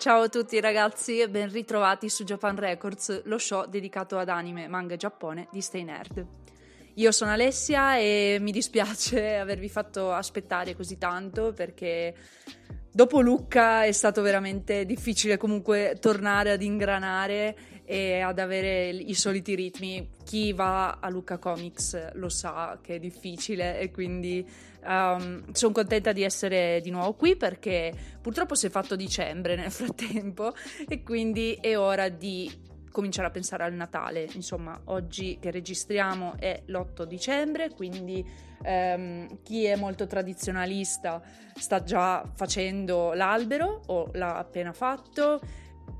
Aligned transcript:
Ciao 0.00 0.22
a 0.22 0.28
tutti 0.30 0.58
ragazzi 0.60 1.20
e 1.20 1.28
ben 1.28 1.52
ritrovati 1.52 2.08
su 2.08 2.24
Japan 2.24 2.56
Records, 2.56 3.24
lo 3.24 3.36
show 3.36 3.66
dedicato 3.66 4.16
ad 4.16 4.30
anime, 4.30 4.66
manga 4.66 4.94
e 4.94 4.96
Giappone 4.96 5.48
di 5.52 5.60
Stay 5.60 5.84
Nerd. 5.84 6.26
Io 6.94 7.12
sono 7.12 7.32
Alessia 7.32 7.98
e 7.98 8.38
mi 8.40 8.50
dispiace 8.50 9.36
avervi 9.36 9.68
fatto 9.68 10.10
aspettare 10.10 10.74
così 10.74 10.96
tanto 10.96 11.52
perché 11.52 12.14
dopo 12.92 13.20
Lucca 13.20 13.84
è 13.84 13.92
stato 13.92 14.22
veramente 14.22 14.84
difficile 14.84 15.36
comunque 15.36 15.96
tornare 16.00 16.52
ad 16.52 16.62
ingranare 16.62 17.56
e 17.84 18.20
ad 18.20 18.38
avere 18.38 18.88
i 18.90 19.14
soliti 19.14 19.54
ritmi. 19.54 20.08
Chi 20.24 20.52
va 20.52 20.98
a 21.00 21.08
Lucca 21.08 21.38
Comics 21.38 22.12
lo 22.14 22.28
sa 22.28 22.78
che 22.80 22.96
è 22.96 22.98
difficile 22.98 23.78
e 23.78 23.90
quindi 23.90 24.46
Um, 24.82 25.52
sono 25.52 25.72
contenta 25.72 26.10
di 26.12 26.22
essere 26.22 26.80
di 26.82 26.88
nuovo 26.88 27.12
qui 27.12 27.36
perché 27.36 27.92
purtroppo 28.18 28.54
si 28.54 28.64
è 28.64 28.70
fatto 28.70 28.96
dicembre 28.96 29.54
nel 29.54 29.70
frattempo 29.70 30.54
e 30.88 31.02
quindi 31.02 31.58
è 31.60 31.76
ora 31.76 32.08
di 32.08 32.50
cominciare 32.90 33.28
a 33.28 33.30
pensare 33.30 33.64
al 33.64 33.72
Natale. 33.72 34.28
Insomma, 34.34 34.78
oggi 34.86 35.38
che 35.40 35.50
registriamo 35.50 36.34
è 36.38 36.62
l'8 36.66 37.04
dicembre, 37.04 37.70
quindi 37.70 38.24
um, 38.64 39.42
chi 39.42 39.64
è 39.64 39.76
molto 39.76 40.06
tradizionalista 40.06 41.22
sta 41.54 41.82
già 41.82 42.24
facendo 42.34 43.12
l'albero 43.12 43.82
o 43.86 44.10
l'ha 44.12 44.36
appena 44.36 44.72
fatto. 44.72 45.40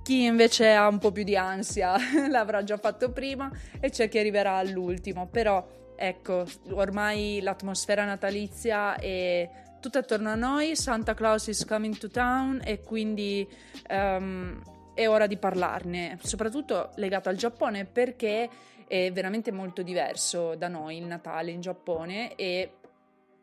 Chi 0.02 0.24
invece 0.24 0.72
ha 0.72 0.88
un 0.88 0.98
po' 0.98 1.12
più 1.12 1.24
di 1.24 1.36
ansia 1.36 1.96
l'avrà 2.30 2.62
già 2.64 2.76
fatto 2.76 3.10
prima 3.12 3.50
e 3.78 3.90
c'è 3.90 4.08
chi 4.08 4.18
arriverà 4.18 4.56
all'ultimo, 4.56 5.26
però 5.28 5.66
ecco, 5.96 6.46
ormai 6.70 7.40
l'atmosfera 7.42 8.04
natalizia 8.04 8.96
è 8.96 9.48
tutta 9.80 10.00
attorno 10.00 10.30
a 10.30 10.34
noi, 10.34 10.76
Santa 10.76 11.14
Claus 11.14 11.46
is 11.48 11.64
coming 11.64 11.96
to 11.96 12.08
town 12.08 12.60
e 12.64 12.80
quindi 12.80 13.46
um, 13.90 14.62
è 15.00 15.08
ora 15.08 15.26
di 15.26 15.38
parlarne, 15.38 16.18
soprattutto 16.20 16.90
legato 16.96 17.30
al 17.30 17.36
Giappone 17.36 17.86
perché 17.86 18.50
è 18.86 19.10
veramente 19.10 19.50
molto 19.50 19.80
diverso 19.80 20.54
da 20.56 20.68
noi 20.68 20.98
il 20.98 21.06
Natale 21.06 21.52
in 21.52 21.62
Giappone 21.62 22.34
e, 22.34 22.72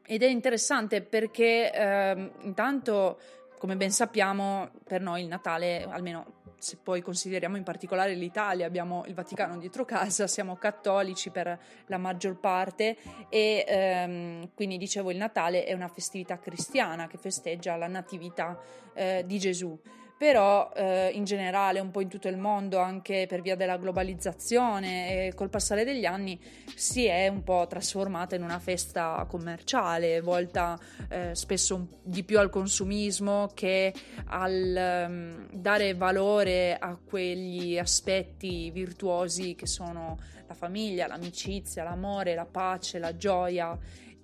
ed 0.05 0.21
è 0.21 0.27
interessante 0.27 1.01
perché 1.01 1.71
um, 2.15 2.31
intanto, 2.41 3.17
come 3.57 3.75
ben 3.75 3.89
sappiamo, 3.89 4.69
per 4.83 5.01
noi 5.01 5.21
il 5.21 5.27
Natale, 5.27 5.83
almeno 5.89 6.43
se 6.59 6.77
poi 6.77 7.01
consideriamo 7.01 7.57
in 7.57 7.63
particolare 7.63 8.13
l'Italia, 8.13 8.67
abbiamo 8.67 9.03
il 9.07 9.15
Vaticano 9.15 9.57
dietro 9.57 9.83
casa, 9.83 10.27
siamo 10.27 10.57
cattolici 10.57 11.31
per 11.31 11.59
la 11.87 11.97
maggior 11.97 12.39
parte 12.39 12.97
e 13.29 13.65
ehm, 13.67 14.49
quindi 14.53 14.77
dicevo 14.77 15.09
il 15.09 15.17
Natale 15.17 15.65
è 15.65 15.73
una 15.73 15.87
festività 15.87 16.37
cristiana 16.37 17.07
che 17.07 17.17
festeggia 17.17 17.75
la 17.77 17.87
natività 17.87 18.59
eh, 18.93 19.23
di 19.25 19.39
Gesù 19.39 19.79
però 20.17 20.71
eh, 20.75 21.11
in 21.13 21.25
generale 21.25 21.79
un 21.79 21.91
po' 21.91 22.01
in 22.01 22.09
tutto 22.09 22.27
il 22.27 22.37
mondo 22.37 22.79
anche 22.79 23.25
per 23.27 23.41
via 23.41 23.55
della 23.55 23.77
globalizzazione 23.77 25.27
e 25.27 25.33
col 25.35 25.49
passare 25.49 25.83
degli 25.83 26.05
anni 26.05 26.39
si 26.75 27.05
è 27.05 27.27
un 27.27 27.43
po' 27.43 27.65
trasformata 27.69 28.35
in 28.35 28.41
una 28.41 28.59
festa 28.59 29.25
commerciale 29.29 30.21
volta 30.21 30.79
eh, 31.09 31.35
spesso 31.35 31.99
di 32.01 32.23
più 32.23 32.39
al 32.39 32.49
consumismo 32.49 33.51
che 33.53 33.93
al 34.25 35.05
um, 35.07 35.47
dare 35.51 35.93
valore 35.93 36.77
a 36.77 36.97
quegli 36.97 37.77
aspetti 37.77 38.71
virtuosi 38.71 39.55
che 39.55 39.67
sono 39.67 40.17
la 40.47 40.53
famiglia, 40.53 41.07
l'amicizia, 41.07 41.83
l'amore, 41.83 42.33
la 42.33 42.45
pace, 42.45 42.99
la 42.99 43.15
gioia 43.17 43.77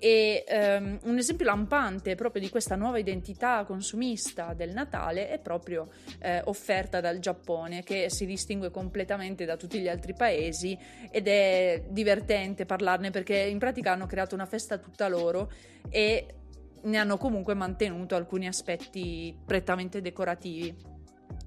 e 0.03 0.43
um, 0.49 0.99
un 1.03 1.17
esempio 1.17 1.45
lampante 1.45 2.15
proprio 2.15 2.41
di 2.41 2.49
questa 2.49 2.75
nuova 2.75 2.97
identità 2.97 3.63
consumista 3.63 4.53
del 4.53 4.71
Natale 4.71 5.29
è 5.29 5.39
proprio 5.39 5.87
eh, 6.19 6.41
offerta 6.43 6.99
dal 6.99 7.19
Giappone, 7.19 7.83
che 7.83 8.09
si 8.09 8.25
distingue 8.25 8.69
completamente 8.69 9.45
da 9.45 9.55
tutti 9.55 9.79
gli 9.79 9.87
altri 9.87 10.13
paesi 10.13 10.77
ed 11.09 11.29
è 11.29 11.85
divertente 11.87 12.65
parlarne 12.65 13.11
perché 13.11 13.37
in 13.37 13.59
pratica 13.59 13.93
hanno 13.93 14.05
creato 14.05 14.35
una 14.35 14.45
festa 14.45 14.77
tutta 14.77 15.07
loro 15.07 15.49
e 15.89 16.27
ne 16.81 16.97
hanno 16.97 17.15
comunque 17.15 17.53
mantenuto 17.53 18.17
alcuni 18.17 18.45
aspetti 18.45 19.33
prettamente 19.45 20.01
decorativi. 20.01 20.75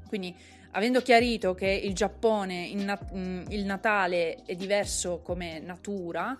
Quindi, 0.08 0.34
avendo 0.70 1.02
chiarito 1.02 1.52
che 1.52 1.68
il 1.68 1.92
Giappone, 1.92 2.72
nat- 2.72 3.12
il 3.50 3.66
Natale 3.66 4.44
è 4.46 4.54
diverso 4.54 5.20
come 5.20 5.58
natura, 5.58 6.34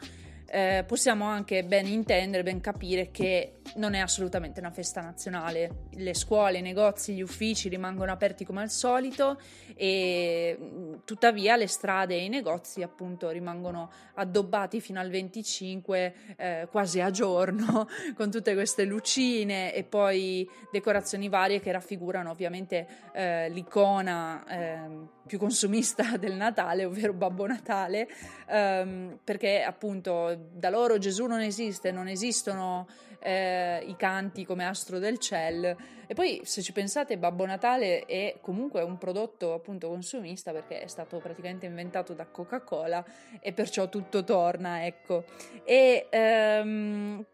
eh, 0.49 0.84
possiamo 0.87 1.25
anche 1.25 1.65
ben 1.65 1.87
intendere, 1.87 2.43
ben 2.43 2.61
capire 2.61 3.11
che 3.11 3.57
non 3.77 3.95
è 3.95 3.99
assolutamente 3.99 4.61
una 4.61 4.71
festa 4.71 5.01
nazionale. 5.01 5.87
Le 5.95 6.15
scuole, 6.15 6.59
i 6.59 6.62
negozi, 6.62 7.15
gli 7.15 7.21
uffici 7.21 7.69
rimangono 7.69 8.12
aperti 8.12 8.45
come 8.45 8.62
al 8.62 8.71
solito 8.71 9.41
e 9.75 10.57
mm, 10.59 10.95
tuttavia 11.05 11.57
le 11.57 11.67
strade 11.67 12.15
e 12.15 12.25
i 12.25 12.29
negozi 12.29 12.83
appunto 12.83 13.29
rimangono 13.31 13.91
addobbati 14.15 14.81
fino 14.81 15.01
al 15.01 15.11
25 15.11 16.15
eh, 16.37 16.69
quasi 16.71 17.01
a 17.01 17.11
giorno 17.11 17.89
con 18.15 18.31
tutte 18.31 18.55
queste 18.55 18.84
lucine 18.84 19.75
e 19.75 19.83
poi 19.83 20.49
decorazioni 20.71 21.28
varie 21.28 21.61
che 21.61 21.73
raffigurano 21.73 22.31
ovviamente 22.31 22.87
eh, 23.13 23.49
l'icona 23.51 24.45
ehm, 24.49 25.09
più 25.27 25.39
consumista 25.39 26.17
del 26.17 26.34
Natale, 26.34 26.84
ovvero 26.84 27.13
Babbo 27.13 27.47
Natale, 27.47 28.09
ehm, 28.47 29.19
perché 29.23 29.63
appunto 29.63 30.36
da 30.53 30.71
loro 30.71 30.99
Gesù 30.99 31.27
non 31.27 31.41
esiste, 31.41 31.91
non 31.91 32.09
esistono 32.09 32.87
eh, 33.21 33.83
i 33.87 33.97
canti 33.97 34.45
come 34.45 34.67
Astro 34.67 34.99
del 34.99 35.19
Ciel. 35.19 35.77
E 36.07 36.15
poi, 36.15 36.41
se 36.45 36.63
ci 36.63 36.73
pensate, 36.73 37.19
Babbo 37.19 37.45
Natale 37.45 38.05
è 38.05 38.37
comunque 38.41 38.83
un 38.83 38.99
prodotto 38.99 39.53
appunto 39.53 39.89
consumista 39.89 40.53
perché 40.53 40.83
è 40.83 40.87
stato 40.87 41.19
praticamente 41.19 41.67
inventato 41.67 42.13
da 42.15 42.27
Coca-Cola 42.27 43.05
e 43.41 43.53
perciò 43.53 43.89
tutto 43.89 44.23
torna, 44.23 44.87
ecco. 44.87 45.25
E 45.65 46.07
ehm, 46.09 47.25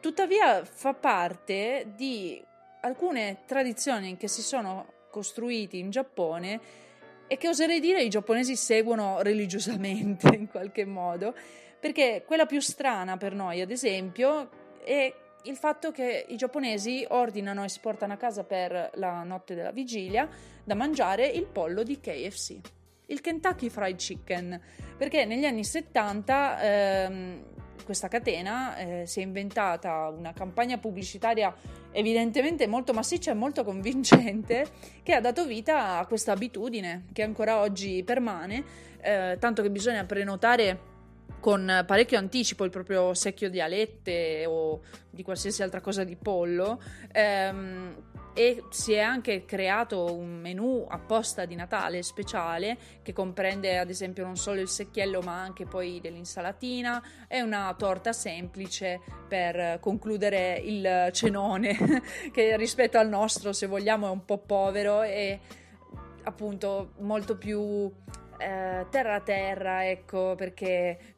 tuttavia 0.00 0.64
fa 0.64 0.94
parte 0.94 1.92
di 1.94 2.42
alcune 2.80 3.42
tradizioni 3.46 4.16
che 4.16 4.28
si 4.28 4.42
sono 4.42 4.94
costruiti 5.10 5.78
in 5.78 5.90
Giappone 5.90 6.84
e 7.26 7.36
che 7.36 7.48
oserei 7.48 7.80
dire 7.80 8.02
i 8.02 8.08
giapponesi 8.08 8.56
seguono 8.56 9.20
religiosamente 9.22 10.34
in 10.34 10.48
qualche 10.48 10.84
modo 10.84 11.34
perché 11.80 12.24
quella 12.26 12.46
più 12.46 12.60
strana 12.60 13.16
per 13.16 13.34
noi, 13.34 13.60
ad 13.60 13.70
esempio, 13.70 14.48
è 14.84 15.12
il 15.46 15.56
fatto 15.56 15.92
che 15.92 16.26
i 16.28 16.36
giapponesi 16.36 17.04
ordinano 17.08 17.64
e 17.64 17.68
si 17.68 17.78
portano 17.80 18.12
a 18.12 18.16
casa 18.16 18.44
per 18.44 18.90
la 18.94 19.22
notte 19.22 19.54
della 19.54 19.70
vigilia 19.70 20.28
da 20.64 20.74
mangiare 20.74 21.26
il 21.26 21.46
pollo 21.46 21.82
di 21.82 22.00
KFC, 22.00 22.56
il 23.06 23.20
Kentucky 23.20 23.68
Fried 23.68 23.96
Chicken, 23.96 24.60
perché 24.96 25.24
negli 25.24 25.44
anni 25.44 25.64
70 25.64 26.60
ehm, 26.60 27.44
questa 27.84 28.08
catena 28.08 28.76
eh, 28.76 29.06
si 29.06 29.20
è 29.20 29.22
inventata 29.22 30.08
una 30.08 30.32
campagna 30.32 30.76
pubblicitaria 30.78 31.54
evidentemente 31.92 32.66
molto 32.66 32.92
massiccia 32.92 33.30
e 33.30 33.34
molto 33.34 33.62
convincente 33.62 34.66
che 35.04 35.14
ha 35.14 35.20
dato 35.20 35.46
vita 35.46 35.98
a 35.98 36.06
questa 36.06 36.32
abitudine 36.32 37.04
che 37.12 37.22
ancora 37.22 37.60
oggi 37.60 38.02
permane, 38.02 38.64
eh, 39.00 39.36
tanto 39.38 39.62
che 39.62 39.70
bisogna 39.70 40.04
prenotare 40.04 40.94
con 41.40 41.84
parecchio 41.86 42.18
anticipo 42.18 42.64
il 42.64 42.70
proprio 42.70 43.14
secchio 43.14 43.48
di 43.48 43.60
alette 43.60 44.44
o 44.46 44.80
di 45.10 45.22
qualsiasi 45.22 45.62
altra 45.62 45.80
cosa 45.80 46.02
di 46.02 46.16
pollo 46.16 46.80
ehm, 47.12 47.94
e 48.38 48.64
si 48.68 48.92
è 48.92 49.00
anche 49.00 49.46
creato 49.46 50.12
un 50.12 50.40
menù 50.40 50.84
apposta 50.86 51.46
di 51.46 51.54
Natale 51.54 52.02
speciale 52.02 52.76
che 53.00 53.14
comprende 53.14 53.78
ad 53.78 53.88
esempio 53.88 54.24
non 54.24 54.36
solo 54.36 54.60
il 54.60 54.68
secchiello 54.68 55.22
ma 55.22 55.40
anche 55.40 55.64
poi 55.64 56.00
dell'insalatina. 56.02 57.02
E 57.28 57.40
una 57.40 57.74
torta 57.78 58.12
semplice 58.12 59.00
per 59.26 59.78
concludere 59.80 60.60
il 60.62 61.08
cenone 61.12 62.02
che 62.30 62.58
rispetto 62.58 62.98
al 62.98 63.08
nostro 63.08 63.54
se 63.54 63.66
vogliamo 63.66 64.06
è 64.06 64.10
un 64.10 64.26
po' 64.26 64.36
povero 64.36 65.02
e 65.02 65.40
appunto 66.24 66.92
molto 66.98 67.38
più 67.38 67.90
eh, 68.38 68.86
terra 68.90 69.20
terra 69.20 69.88
ecco 69.88 70.34
perché 70.36 71.15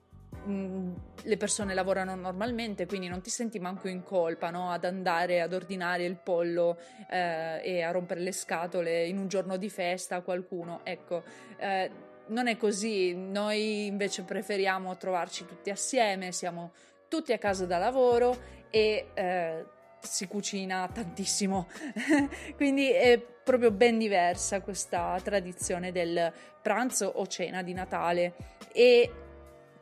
le 0.49 1.37
persone 1.37 1.75
lavorano 1.75 2.15
normalmente, 2.15 2.87
quindi 2.87 3.09
non 3.09 3.21
ti 3.21 3.31
senti 3.31 3.59
manco 3.59 3.89
in 3.89 4.03
colpa 4.03 4.51
no? 4.51 4.71
ad 4.71 4.85
andare 4.85 5.41
ad 5.41 5.53
ordinare 5.53 6.05
il 6.05 6.17
pollo 6.17 6.79
eh, 7.11 7.61
e 7.63 7.83
a 7.83 7.91
rompere 7.91 8.21
le 8.21 8.33
scatole 8.33 9.07
in 9.07 9.19
un 9.19 9.29
giorno 9.29 9.57
di 9.57 9.69
festa 9.69 10.17
a 10.17 10.21
qualcuno. 10.23 10.81
Ecco, 10.85 11.23
eh, 11.59 11.91
non 12.29 12.47
è 12.47 12.57
così, 12.57 13.15
noi 13.15 13.87
invece 13.87 14.23
preferiamo 14.23 14.97
trovarci 14.97 15.45
tutti 15.47 15.71
assieme, 15.71 16.33
siamo 16.33 16.73
tutti 17.09 17.33
a 17.33 17.39
casa 17.39 17.67
da 17.67 17.79
lavoro 17.79 18.37
e 18.71 19.09
eh, 19.15 19.65
si 20.01 20.27
cucina 20.27 20.89
tantissimo, 20.93 21.69
quindi 22.57 22.91
è 22.91 23.19
proprio 23.19 23.71
ben 23.71 23.99
diversa 23.99 24.61
questa 24.61 25.19
tradizione 25.23 25.91
del 25.91 26.33
pranzo 26.61 27.07
o 27.07 27.27
cena 27.27 27.63
di 27.63 27.73
Natale 27.73 28.35
e 28.73 29.11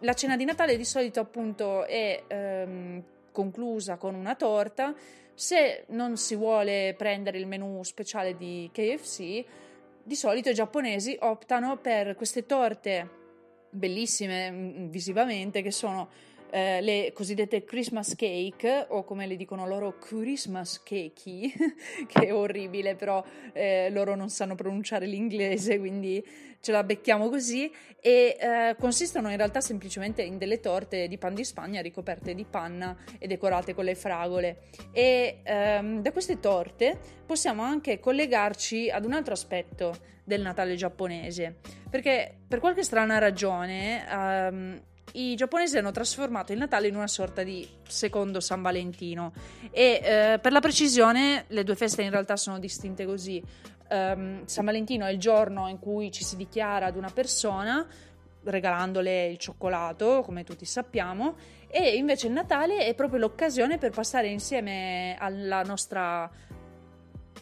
la 0.00 0.14
cena 0.14 0.37
di 0.37 0.44
Natale 0.44 0.76
di 0.76 0.84
solito 0.84 1.20
appunto 1.20 1.84
è 1.87 2.22
ehm, 2.26 3.02
conclusa 3.32 3.96
con 3.96 4.14
una 4.14 4.34
torta, 4.34 4.94
se 5.34 5.84
non 5.88 6.16
si 6.16 6.34
vuole 6.34 6.94
prendere 6.96 7.38
il 7.38 7.46
menù 7.46 7.82
speciale 7.82 8.37
di 8.37 8.70
KFC, 8.72 9.44
di 10.02 10.14
solito 10.14 10.48
i 10.48 10.54
giapponesi 10.54 11.16
optano 11.20 11.78
per 11.78 12.14
queste 12.14 12.46
torte 12.46 13.25
bellissime 13.70 14.50
mm, 14.50 14.88
visivamente 14.88 15.62
che 15.62 15.70
sono 15.70 16.08
eh, 16.50 16.81
le 16.81 17.12
cosiddette 17.12 17.64
Christmas 17.64 18.14
cake 18.14 18.87
o 18.88 19.04
come 19.04 19.26
le 19.26 19.37
dicono 19.37 19.66
loro 19.66 19.98
Christmas 19.98 20.82
cakey 20.82 21.52
che 22.06 22.26
è 22.26 22.34
orribile 22.34 22.94
però 22.94 23.25
eh, 23.52 23.88
loro 23.90 24.14
non 24.14 24.28
sanno 24.28 24.54
pronunciare 24.54 25.06
l'inglese 25.06 25.78
quindi 25.78 26.25
ce 26.66 26.72
la 26.72 26.82
becchiamo 26.82 27.28
così. 27.28 27.72
E 28.00 28.37
eh, 28.38 28.76
consistono 28.78 29.31
in 29.31 29.37
realtà 29.37 29.60
semplicemente 29.60 30.22
in 30.22 30.38
delle 30.38 30.58
torte 30.58 31.06
di 31.06 31.19
pan 31.19 31.34
di 31.34 31.44
Spagna 31.44 31.81
ricoperte 31.81 32.34
di 32.34 32.44
panna 32.44 32.96
e 33.19 33.26
decorate 33.26 33.75
con 33.75 33.84
le 33.84 33.94
fragole. 33.94 34.62
E 34.93 35.40
ehm, 35.44 36.02
da 36.02 36.12
queste 36.12 36.40
torte 36.40 36.98
possiamo 37.25 37.62
anche 37.62 38.00
collegarci 38.00 38.90
ad 38.90 39.04
un 39.04 39.12
altro 39.12 39.32
aspetto 39.32 40.14
del 40.25 40.40
Natale 40.40 40.75
giapponese 40.75 41.58
perché 41.88 42.37
per 42.48 42.58
qualche 42.58 42.82
strana 42.82 43.19
ragione 43.19 44.04
ehm, 44.10 44.82
i 45.17 45.35
giapponesi 45.35 45.79
hanno 45.79 45.91
trasformato 45.91 46.53
il 46.53 46.59
Natale 46.59 46.89
in 46.89 46.97
una 46.97 47.07
sorta 47.07 47.43
di 47.43 47.67
secondo 47.87 48.41
San 48.41 48.63
Valentino 48.63 49.33
e 49.71 50.01
eh, 50.03 50.39
per 50.41 50.53
la 50.53 50.61
precisione 50.61 51.45
le 51.49 51.65
due 51.65 51.75
feste 51.75 52.03
in 52.03 52.11
realtà 52.11 52.37
sono 52.37 52.59
distinte 52.59 53.05
così. 53.07 53.43
Um, 53.89 54.45
San 54.47 54.65
Valentino 54.65 55.07
è 55.07 55.13
il 55.13 55.19
giorno 55.19 55.69
in 55.69 55.79
cui 55.79 56.11
ci 56.11 56.25
si 56.25 56.37
dichiara 56.37 56.87
ad 56.87 56.97
una 56.97 57.11
persona 57.11 57.87
regalandole 58.43 59.27
il 59.27 59.39
cioccolato, 59.39 60.23
come 60.23 60.45
tutti 60.45 60.65
sappiamo, 60.65 61.37
e 61.69 61.97
invece 61.97 62.29
il 62.29 62.33
Natale 62.33 62.85
è 62.85 62.95
proprio 62.95 63.19
l'occasione 63.21 63.79
per 63.79 63.91
passare 63.91 64.29
insieme 64.29 65.17
alla 65.19 65.63
nostra 65.63 66.31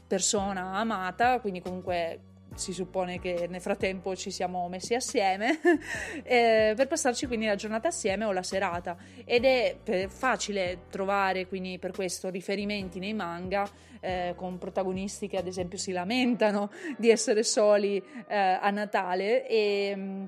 persona 0.07 0.73
amata, 0.73 1.41
quindi 1.41 1.61
comunque 1.61 2.21
si 2.55 2.73
suppone 2.73 3.19
che 3.19 3.47
nel 3.49 3.61
frattempo 3.61 4.15
ci 4.17 4.31
siamo 4.31 4.69
messi 4.69 4.95
assieme 4.95 5.61
eh, 6.23 6.73
per 6.77 6.87
passarci 6.87 7.27
quindi 7.27 7.47
la 7.47 7.57
giornata 7.57 7.89
assieme 7.89 8.25
o 8.25 8.33
la 8.33 8.43
serata. 8.43 8.97
Ed 9.25 9.45
è 9.45 10.07
facile 10.09 10.87
trovare 10.91 11.47
quindi 11.47 11.79
per 11.79 11.93
questo 11.93 12.29
riferimenti 12.31 12.99
nei 12.99 13.15
manga 13.15 13.69
eh, 14.01 14.35
con 14.37 14.59
protagonisti 14.59 15.29
che 15.29 15.39
ad 15.39 15.47
esempio 15.47 15.79
si 15.79 15.93
lamentano 15.93 16.71
di 16.97 17.11
essere 17.11 17.43
soli 17.43 18.03
eh, 18.29 18.37
a 18.37 18.71
Natale. 18.71 19.47
E 19.47 19.93
mm, 19.97 20.25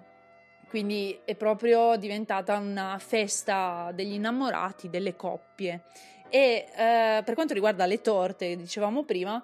quindi 0.69 1.19
è 1.25 1.35
proprio 1.37 1.97
diventata 1.97 2.57
una 2.59 2.99
festa 2.99 3.91
degli 3.95 4.15
innamorati, 4.15 4.91
delle 4.91 5.15
coppie. 5.15 5.85
E 6.29 6.67
eh, 6.77 7.23
per 7.25 7.35
quanto 7.35 7.55
riguarda 7.55 7.87
le 7.87 8.01
torte, 8.01 8.57
dicevamo 8.57 9.05
prima, 9.05 9.41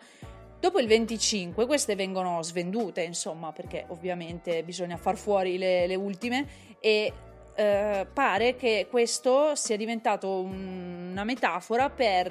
Dopo 0.62 0.78
il 0.78 0.86
25 0.86 1.66
queste 1.66 1.96
vengono 1.96 2.40
svendute, 2.40 3.02
insomma, 3.02 3.50
perché 3.50 3.84
ovviamente 3.88 4.62
bisogna 4.62 4.96
far 4.96 5.16
fuori 5.16 5.58
le, 5.58 5.88
le 5.88 5.96
ultime 5.96 6.46
e 6.78 7.12
eh, 7.56 8.06
pare 8.12 8.54
che 8.54 8.86
questo 8.88 9.56
sia 9.56 9.76
diventato 9.76 10.40
un, 10.40 11.08
una 11.10 11.24
metafora 11.24 11.90
per 11.90 12.30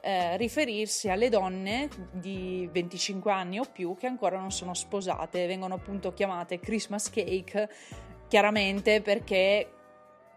eh, 0.00 0.36
riferirsi 0.36 1.08
alle 1.08 1.28
donne 1.28 1.88
di 2.12 2.68
25 2.70 3.32
anni 3.32 3.58
o 3.58 3.64
più 3.64 3.96
che 3.98 4.06
ancora 4.06 4.38
non 4.38 4.52
sono 4.52 4.72
sposate, 4.72 5.48
vengono 5.48 5.74
appunto 5.74 6.14
chiamate 6.14 6.60
Christmas 6.60 7.10
cake, 7.10 7.68
chiaramente 8.28 9.00
perché 9.00 9.68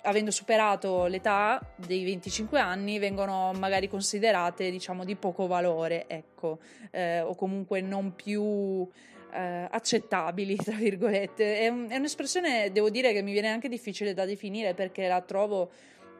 avendo 0.03 0.31
superato 0.31 1.05
l'età 1.05 1.59
dei 1.75 2.03
25 2.03 2.59
anni 2.59 2.99
vengono 2.99 3.51
magari 3.53 3.89
considerate 3.89 4.69
diciamo 4.71 5.03
di 5.03 5.15
poco 5.15 5.47
valore 5.47 6.05
ecco 6.07 6.59
eh, 6.91 7.21
o 7.21 7.35
comunque 7.35 7.81
non 7.81 8.15
più 8.15 8.87
eh, 9.31 9.67
accettabili 9.69 10.55
tra 10.55 10.75
virgolette. 10.75 11.59
È, 11.59 11.67
un, 11.67 11.87
è 11.89 11.97
un'espressione 11.97 12.71
devo 12.71 12.89
dire 12.89 13.13
che 13.13 13.21
mi 13.21 13.31
viene 13.31 13.49
anche 13.49 13.69
difficile 13.69 14.13
da 14.13 14.25
definire 14.25 14.73
perché 14.73 15.07
la 15.07 15.21
trovo 15.21 15.69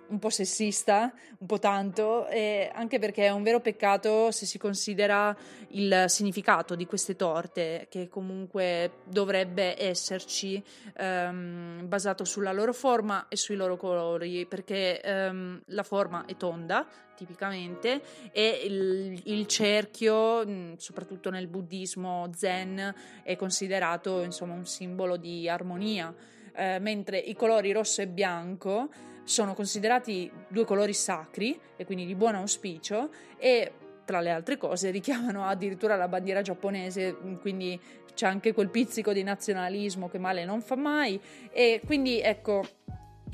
un 0.10 0.20
po' 0.20 0.30
sessista, 0.30 1.14
un 1.40 1.48
po' 1.48 1.60
tanto, 1.60 2.28
e 2.28 2.70
anche 2.74 3.00
perché 3.00 3.26
è 3.26 3.30
un 3.30 3.44
vero 3.44 3.60
peccato 3.60 4.32
se 4.32 4.46
si 4.46 4.58
considera 4.58 5.36
il 5.70 6.06
significato 6.08 6.76
di 6.76 6.86
queste 6.86 7.16
torte, 7.16 7.88
che 7.90 8.08
comunque 8.08 9.00
dovrebbe 9.06 9.82
esserci 9.82 10.64
um, 11.00 11.88
basato 11.88 12.24
sulla 12.24 12.52
loro 12.52 12.74
forma 12.74 13.28
e 13.28 13.36
sui 13.36 13.56
loro 13.56 13.78
colori, 13.78 14.46
perché 14.46 15.02
um, 15.04 15.62
la 15.68 15.84
forma 15.84 16.26
è 16.26 16.36
tonda, 16.38 16.88
tipicamente, 17.16 18.02
e 18.32 18.62
il, 18.66 19.22
il, 19.26 19.48
cerchio, 19.48 20.78
soprattutto 20.78 21.30
nel 21.30 21.48
buddismo 21.48 22.30
zen, 22.34 22.94
è 23.24 23.36
considerato 23.36 24.22
insomma 24.22 24.54
un 24.54 24.66
simbolo 24.66 25.18
di 25.18 25.50
armonia, 25.50 26.14
eh, 26.54 26.80
mentre 26.80 27.18
i 27.18 27.36
colori 27.36 27.72
rosso 27.72 28.02
e 28.02 28.08
bianco 28.08 28.90
sono 29.28 29.54
considerati 29.54 30.32
due 30.48 30.64
colori 30.64 30.94
sacri 30.94 31.60
e 31.76 31.86
quindi 31.86 32.06
di 32.06 32.16
buon 32.16 32.36
auspicio 32.36 33.10
e 33.38 33.72
tra 34.06 34.22
le 34.22 34.32
altre 34.32 34.56
cose 34.56 34.90
richiamano 34.90 35.46
addirittura 35.46 35.98
la 35.98 36.08
bandiera 36.08 36.42
giapponese, 36.42 37.18
quindi 37.42 37.80
c'è 38.14 38.26
anche 38.26 38.54
quel 38.54 38.70
pizzico 38.70 39.12
di 39.12 39.22
nazionalismo 39.24 40.08
che 40.08 40.18
male 40.18 40.46
non 40.46 40.62
fa 40.62 40.76
mai 40.76 41.20
e 41.52 41.82
quindi 41.86 42.22
ecco 42.22 42.64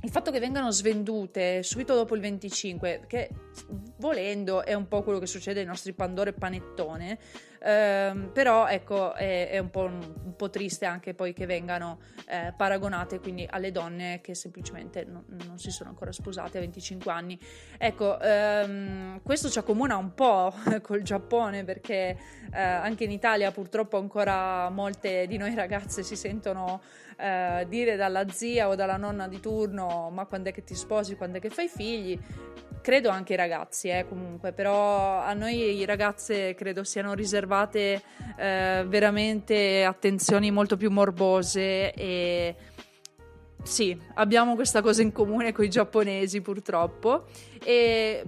il 0.02 0.10
fatto 0.10 0.32
che 0.32 0.40
vengano 0.40 0.72
svendute 0.72 1.62
subito 1.64 1.94
dopo 1.94 2.16
il 2.16 2.22
25, 2.22 3.04
che 3.08 3.30
volendo 3.98 4.64
è 4.64 4.74
un 4.74 4.88
po' 4.88 5.04
quello 5.04 5.20
che 5.20 5.28
succede 5.28 5.60
ai 5.60 5.66
nostri 5.66 5.94
Pandoro 5.94 6.30
e 6.30 6.34
Panettone, 6.34 7.18
ehm, 7.62 8.32
però 8.34 8.68
ecco 8.68 9.14
è, 9.14 9.50
è 9.50 9.58
un, 9.60 9.70
po', 9.70 9.84
un, 9.84 10.34
po', 10.36 10.50
triste 10.50 10.86
anche 10.86 11.14
poi 11.14 11.34
che 11.34 11.46
vengano 11.46 12.00
eh, 12.28 12.54
paragonate 12.56 13.20
quindi 13.20 13.48
alle 13.50 13.72
donne 13.72 14.20
che 14.22 14.36
semplicemente 14.36 15.06
non, 15.06 15.24
non, 15.46 15.58
si 15.58 15.72
sono 15.72 15.90
ancora 15.90 16.12
sposate 16.12 16.58
a 16.58 16.62
25 16.62 17.12
anni. 17.12 17.40
Ecco, 17.78 18.20
ehm, 18.20 19.22
questo 19.24 19.50
ci 19.50 19.60
accomuna 19.60 19.96
un 19.96 20.14
po' 20.14 20.54
col 20.82 21.02
Giappone 21.02 21.64
perché 21.64 22.18
eh, 22.54 22.62
anche 22.62 23.06
in 23.06 23.12
Italia 23.12 23.52
purtroppo 23.52 23.98
ancora 23.98 24.70
molte 24.70 25.28
di 25.28 25.38
noi 25.38 25.56
ragazze 25.56 26.04
si 26.04 26.16
sentono 26.16 26.82
eh, 27.18 27.66
dire 27.70 27.96
dalla 27.96 28.28
zia 28.30 28.68
o 28.68 28.76
dalla 28.76 28.98
nonna 28.98 29.28
di 29.28 29.40
turno 29.40 30.10
ma 30.10 30.26
quando 30.26 30.50
è 30.50 30.52
che 30.52 30.64
ti 30.64 30.76
sposi, 30.76 31.16
quando 31.16 31.38
è 31.38 31.42
che 31.42 31.50
fai 31.50 31.68
figli 31.68 32.20
credo 32.84 33.10
anche 33.10 33.34
i 33.34 33.36
eh, 33.90 34.06
comunque, 34.08 34.52
però 34.52 35.22
a 35.22 35.34
noi 35.34 35.84
ragazze 35.86 36.54
credo 36.56 36.84
siano 36.84 37.14
riservate 37.14 38.02
eh, 38.38 38.84
veramente 38.88 39.84
attenzioni 39.84 40.52
molto 40.52 40.78
più 40.78 40.90
morbose 40.92 41.94
e 41.94 42.56
sì, 43.64 43.98
abbiamo 44.16 44.56
questa 44.56 44.82
cosa 44.82 45.02
in 45.02 45.12
comune 45.12 45.52
con 45.54 45.66
i 45.66 45.70
giapponesi 45.70 46.42
purtroppo. 46.42 47.26
E 47.64 48.24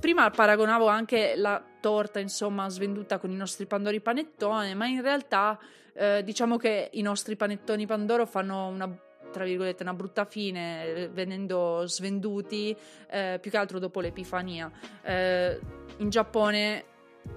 prima 0.00 0.28
paragonavo 0.30 0.86
anche 0.86 1.34
la 1.36 1.62
torta, 1.80 2.18
insomma, 2.18 2.68
svenduta 2.68 3.18
con 3.18 3.30
i 3.30 3.36
nostri 3.36 3.66
pandori 3.66 4.00
panettone, 4.00 4.74
ma 4.74 4.86
in 4.86 5.00
realtà 5.00 5.58
eh, 5.94 6.22
diciamo 6.24 6.56
che 6.56 6.90
i 6.92 7.02
nostri 7.02 7.36
panettoni 7.36 7.86
pandoro 7.86 8.26
fanno 8.26 8.66
una 8.66 8.92
tra 9.34 9.44
virgolette, 9.44 9.82
una 9.82 9.94
brutta 9.94 10.24
fine 10.24 10.84
eh, 10.86 11.08
venendo 11.08 11.82
svenduti 11.86 12.74
eh, 13.10 13.38
più 13.40 13.50
che 13.50 13.56
altro 13.56 13.80
dopo 13.80 14.00
l'Epifania. 14.00 14.70
Eh, 15.02 15.58
in 15.96 16.08
Giappone 16.08 16.92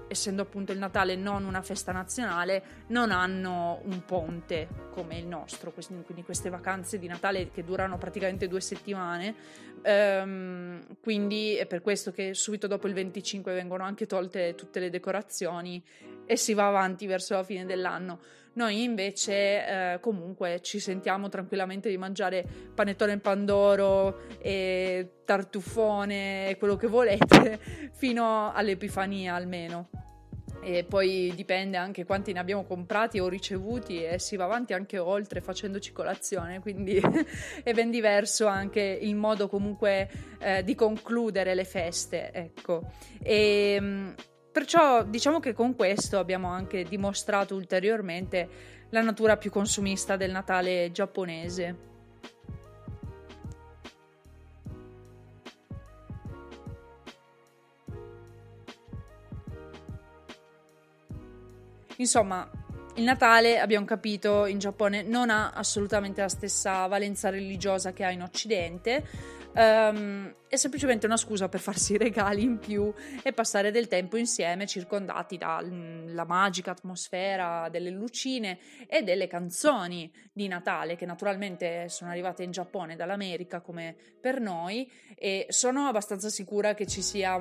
essendo 0.06 0.42
appunto 0.42 0.72
il 0.72 0.78
Natale 0.78 1.16
non 1.16 1.44
una 1.44 1.62
festa 1.62 1.92
nazionale, 1.92 2.84
non 2.88 3.10
hanno 3.10 3.80
un 3.84 4.04
ponte 4.04 4.68
come 4.90 5.18
il 5.18 5.26
nostro, 5.26 5.72
quindi 5.72 6.22
queste 6.22 6.50
vacanze 6.50 6.98
di 6.98 7.06
Natale 7.06 7.50
che 7.50 7.64
durano 7.64 7.98
praticamente 7.98 8.48
due 8.48 8.60
settimane. 8.60 9.34
Ehm, 9.82 10.98
quindi 11.00 11.54
è 11.54 11.66
per 11.66 11.80
questo 11.80 12.10
che 12.10 12.34
subito 12.34 12.66
dopo 12.66 12.86
il 12.86 12.94
25 12.94 13.52
vengono 13.54 13.84
anche 13.84 14.06
tolte 14.06 14.54
tutte 14.54 14.80
le 14.80 14.90
decorazioni 14.90 15.82
e 16.26 16.36
si 16.36 16.52
va 16.52 16.68
avanti 16.68 17.06
verso 17.06 17.34
la 17.34 17.44
fine 17.44 17.64
dell'anno. 17.64 18.20
Noi 18.58 18.82
invece 18.82 19.34
eh, 19.34 20.00
comunque 20.00 20.60
ci 20.62 20.80
sentiamo 20.80 21.28
tranquillamente 21.28 21.88
di 21.88 21.96
mangiare 21.96 22.44
panettone 22.74 23.12
in 23.12 23.20
pandoro 23.20 24.22
e 24.40 25.20
tartufone 25.24 26.48
e 26.48 26.56
quello 26.56 26.74
che 26.74 26.88
volete 26.88 27.60
fino 27.94 28.52
all'Epifania 28.52 29.36
almeno. 29.36 29.90
E 30.60 30.82
poi 30.82 31.32
dipende 31.36 31.76
anche 31.76 32.04
quanti 32.04 32.32
ne 32.32 32.40
abbiamo 32.40 32.64
comprati 32.64 33.20
o 33.20 33.28
ricevuti 33.28 34.02
e 34.02 34.18
si 34.18 34.34
va 34.34 34.46
avanti 34.46 34.72
anche 34.72 34.98
oltre 34.98 35.40
facendoci 35.40 35.92
colazione, 35.92 36.58
quindi 36.58 37.00
è 37.62 37.72
ben 37.72 37.92
diverso 37.92 38.48
anche 38.48 38.80
il 38.80 39.14
modo 39.14 39.46
comunque 39.46 40.10
eh, 40.40 40.64
di 40.64 40.74
concludere 40.74 41.54
le 41.54 41.64
feste, 41.64 42.32
ecco. 42.32 42.90
E 43.22 43.74
ehm, 43.78 44.14
Perciò 44.50 45.04
diciamo 45.04 45.40
che 45.40 45.52
con 45.52 45.76
questo 45.76 46.18
abbiamo 46.18 46.48
anche 46.48 46.84
dimostrato 46.84 47.54
ulteriormente 47.54 48.48
la 48.90 49.02
natura 49.02 49.36
più 49.36 49.50
consumista 49.50 50.16
del 50.16 50.30
Natale 50.30 50.90
giapponese. 50.90 51.86
Insomma, 61.96 62.48
il 62.94 63.04
Natale, 63.04 63.58
abbiamo 63.58 63.84
capito, 63.84 64.46
in 64.46 64.58
Giappone 64.58 65.02
non 65.02 65.30
ha 65.30 65.50
assolutamente 65.50 66.20
la 66.20 66.28
stessa 66.28 66.86
valenza 66.86 67.28
religiosa 67.28 67.92
che 67.92 68.04
ha 68.04 68.10
in 68.10 68.22
Occidente 68.22 69.36
Um, 69.54 70.32
è 70.48 70.56
semplicemente 70.56 71.06
una 71.06 71.16
scusa 71.16 71.48
per 71.48 71.60
farsi 71.60 71.96
regali 71.96 72.42
in 72.42 72.58
più 72.58 72.92
e 73.22 73.32
passare 73.32 73.70
del 73.70 73.86
tempo 73.86 74.16
insieme 74.16 74.66
circondati 74.66 75.36
dalla 75.36 76.24
magica 76.24 76.70
atmosfera 76.70 77.68
delle 77.68 77.90
lucine 77.90 78.58
e 78.86 79.02
delle 79.02 79.26
canzoni 79.26 80.10
di 80.32 80.48
Natale 80.48 80.96
che 80.96 81.06
naturalmente 81.06 81.88
sono 81.88 82.10
arrivate 82.10 82.42
in 82.42 82.50
Giappone 82.50 82.96
dall'America 82.96 83.60
come 83.60 83.94
per 84.20 84.40
noi 84.40 84.90
e 85.16 85.46
sono 85.48 85.86
abbastanza 85.86 86.28
sicura 86.28 86.74
che 86.74 86.86
ci 86.86 87.02
sia 87.02 87.36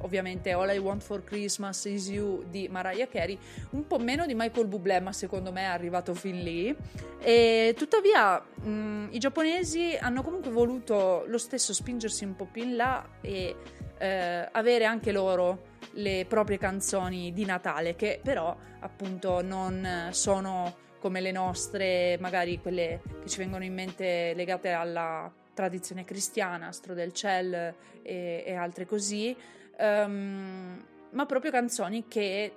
ovviamente 0.00 0.52
All 0.52 0.74
I 0.74 0.78
Want 0.78 1.02
for 1.02 1.24
Christmas 1.24 1.84
is 1.86 2.08
You 2.08 2.44
di 2.48 2.68
Mariah 2.68 3.08
Carey 3.08 3.38
un 3.70 3.86
po' 3.86 3.98
meno 3.98 4.26
di 4.26 4.34
Michael 4.34 4.66
Bublé 4.66 5.00
ma 5.00 5.12
secondo 5.12 5.52
me 5.52 5.62
è 5.62 5.66
arrivato 5.66 6.14
fin 6.14 6.42
lì. 6.42 6.76
E 7.24 7.74
tuttavia 7.76 8.38
mh, 8.40 9.08
i 9.10 9.18
giapponesi 9.18 9.96
hanno 9.98 10.22
comunque 10.22 10.50
voluto 10.50 11.24
lo 11.26 11.38
stesso 11.38 11.72
spingersi 11.72 12.24
un 12.24 12.34
po' 12.44 12.48
più 12.50 12.62
in 12.62 12.76
là 12.76 13.04
e 13.20 13.56
eh, 13.98 14.48
avere 14.50 14.84
anche 14.84 15.12
loro 15.12 15.70
le 15.92 16.24
proprie 16.28 16.58
canzoni 16.58 17.32
di 17.32 17.44
Natale, 17.44 17.94
che 17.94 18.20
però 18.22 18.56
appunto 18.80 19.42
non 19.42 20.08
sono 20.10 20.76
come 20.98 21.20
le 21.20 21.32
nostre, 21.32 22.16
magari 22.20 22.60
quelle 22.60 23.00
che 23.22 23.28
ci 23.28 23.38
vengono 23.38 23.64
in 23.64 23.74
mente 23.74 24.32
legate 24.34 24.70
alla 24.70 25.30
tradizione 25.52 26.04
cristiana, 26.04 26.68
Astro 26.68 26.94
del 26.94 27.12
Ciel 27.12 27.74
e, 28.02 28.44
e 28.46 28.54
altre 28.54 28.86
così, 28.86 29.36
um, 29.78 30.82
ma 31.10 31.26
proprio 31.26 31.50
canzoni 31.50 32.06
che 32.08 32.52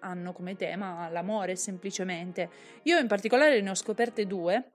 hanno 0.00 0.32
come 0.32 0.56
tema 0.56 1.08
l'amore 1.10 1.56
semplicemente. 1.56 2.50
Io 2.84 2.98
in 2.98 3.06
particolare 3.06 3.60
ne 3.60 3.70
ho 3.70 3.74
scoperte 3.74 4.26
due 4.26 4.70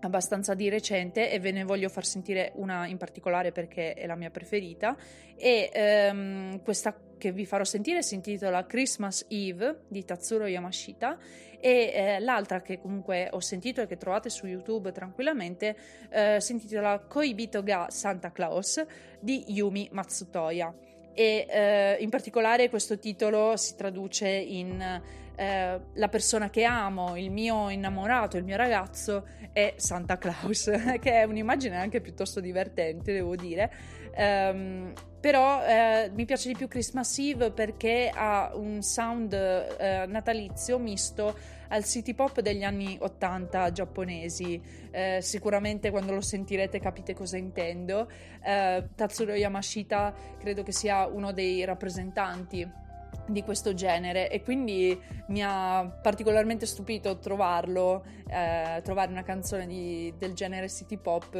abbastanza 0.00 0.54
di 0.54 0.68
recente 0.68 1.30
e 1.30 1.38
ve 1.40 1.52
ne 1.52 1.64
voglio 1.64 1.88
far 1.88 2.04
sentire 2.04 2.52
una 2.56 2.86
in 2.86 2.96
particolare 2.96 3.52
perché 3.52 3.94
è 3.94 4.06
la 4.06 4.16
mia 4.16 4.30
preferita. 4.30 4.96
E 5.36 6.10
um, 6.10 6.62
questa 6.62 6.94
che 7.18 7.32
vi 7.32 7.46
farò 7.46 7.64
sentire 7.64 8.02
si 8.02 8.14
intitola 8.14 8.66
Christmas 8.66 9.24
Eve 9.28 9.82
di 9.88 10.04
Tatsuro 10.04 10.46
Yamashita 10.46 11.18
e 11.58 11.92
eh, 11.94 12.20
l'altra 12.20 12.60
che 12.60 12.78
comunque 12.78 13.28
ho 13.30 13.40
sentito 13.40 13.80
e 13.80 13.86
che 13.86 13.96
trovate 13.96 14.28
su 14.28 14.46
YouTube 14.46 14.92
tranquillamente 14.92 15.76
eh, 16.10 16.40
si 16.40 16.52
intitola 16.52 16.98
Koibito 17.00 17.62
ga 17.62 17.86
Santa 17.88 18.30
Claus 18.30 18.84
di 19.18 19.44
Yumi 19.48 19.88
Matsutoya. 19.92 20.74
E 21.14 21.46
eh, 21.48 21.96
in 22.00 22.10
particolare 22.10 22.68
questo 22.68 22.98
titolo 22.98 23.56
si 23.56 23.74
traduce 23.74 24.28
in 24.28 25.00
eh, 25.36 25.80
la 25.92 26.08
persona 26.08 26.50
che 26.50 26.64
amo, 26.64 27.16
il 27.16 27.30
mio 27.30 27.68
innamorato, 27.68 28.36
il 28.36 28.44
mio 28.44 28.56
ragazzo 28.56 29.26
è 29.52 29.74
Santa 29.76 30.18
Claus, 30.18 30.70
che 31.00 31.12
è 31.12 31.24
un'immagine 31.24 31.76
anche 31.76 32.00
piuttosto 32.00 32.40
divertente, 32.40 33.12
devo 33.12 33.36
dire. 33.36 33.70
Um, 34.16 34.94
però 35.20 35.62
eh, 35.62 36.10
mi 36.14 36.24
piace 36.24 36.48
di 36.48 36.54
più 36.54 36.68
Christmas 36.68 37.18
Eve 37.18 37.50
perché 37.50 38.10
ha 38.14 38.52
un 38.54 38.80
sound 38.80 39.32
eh, 39.32 40.06
natalizio 40.06 40.78
misto 40.78 41.36
al 41.68 41.84
city 41.84 42.14
pop 42.14 42.40
degli 42.40 42.62
anni 42.62 42.96
80 42.98 43.72
giapponesi. 43.72 44.62
Eh, 44.90 45.18
sicuramente 45.20 45.90
quando 45.90 46.12
lo 46.14 46.20
sentirete 46.20 46.78
capite 46.78 47.12
cosa 47.12 47.36
intendo. 47.36 48.08
Eh, 48.42 48.88
Tatsuro 48.94 49.34
Yamashita 49.34 50.14
credo 50.38 50.62
che 50.62 50.72
sia 50.72 51.06
uno 51.06 51.32
dei 51.32 51.64
rappresentanti 51.64 52.84
di 53.26 53.42
questo 53.42 53.74
genere 53.74 54.30
e 54.30 54.42
quindi 54.42 54.98
mi 55.28 55.42
ha 55.42 55.84
particolarmente 55.86 56.66
stupito 56.66 57.18
trovarlo, 57.18 58.04
eh, 58.28 58.80
trovare 58.82 59.10
una 59.10 59.22
canzone 59.22 59.66
di, 59.66 60.12
del 60.18 60.34
genere 60.34 60.68
city 60.68 60.96
pop 60.96 61.34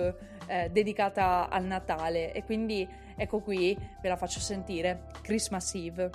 eh, 0.47 0.69
dedicata 0.71 1.49
al 1.49 1.65
Natale 1.65 2.33
e 2.33 2.45
quindi 2.45 2.89
ecco 3.17 3.41
qui 3.41 3.77
ve 4.01 4.09
la 4.09 4.17
faccio 4.17 4.41
sentire, 4.41 5.05
Christmas 5.23 5.75
Eve. 5.75 6.11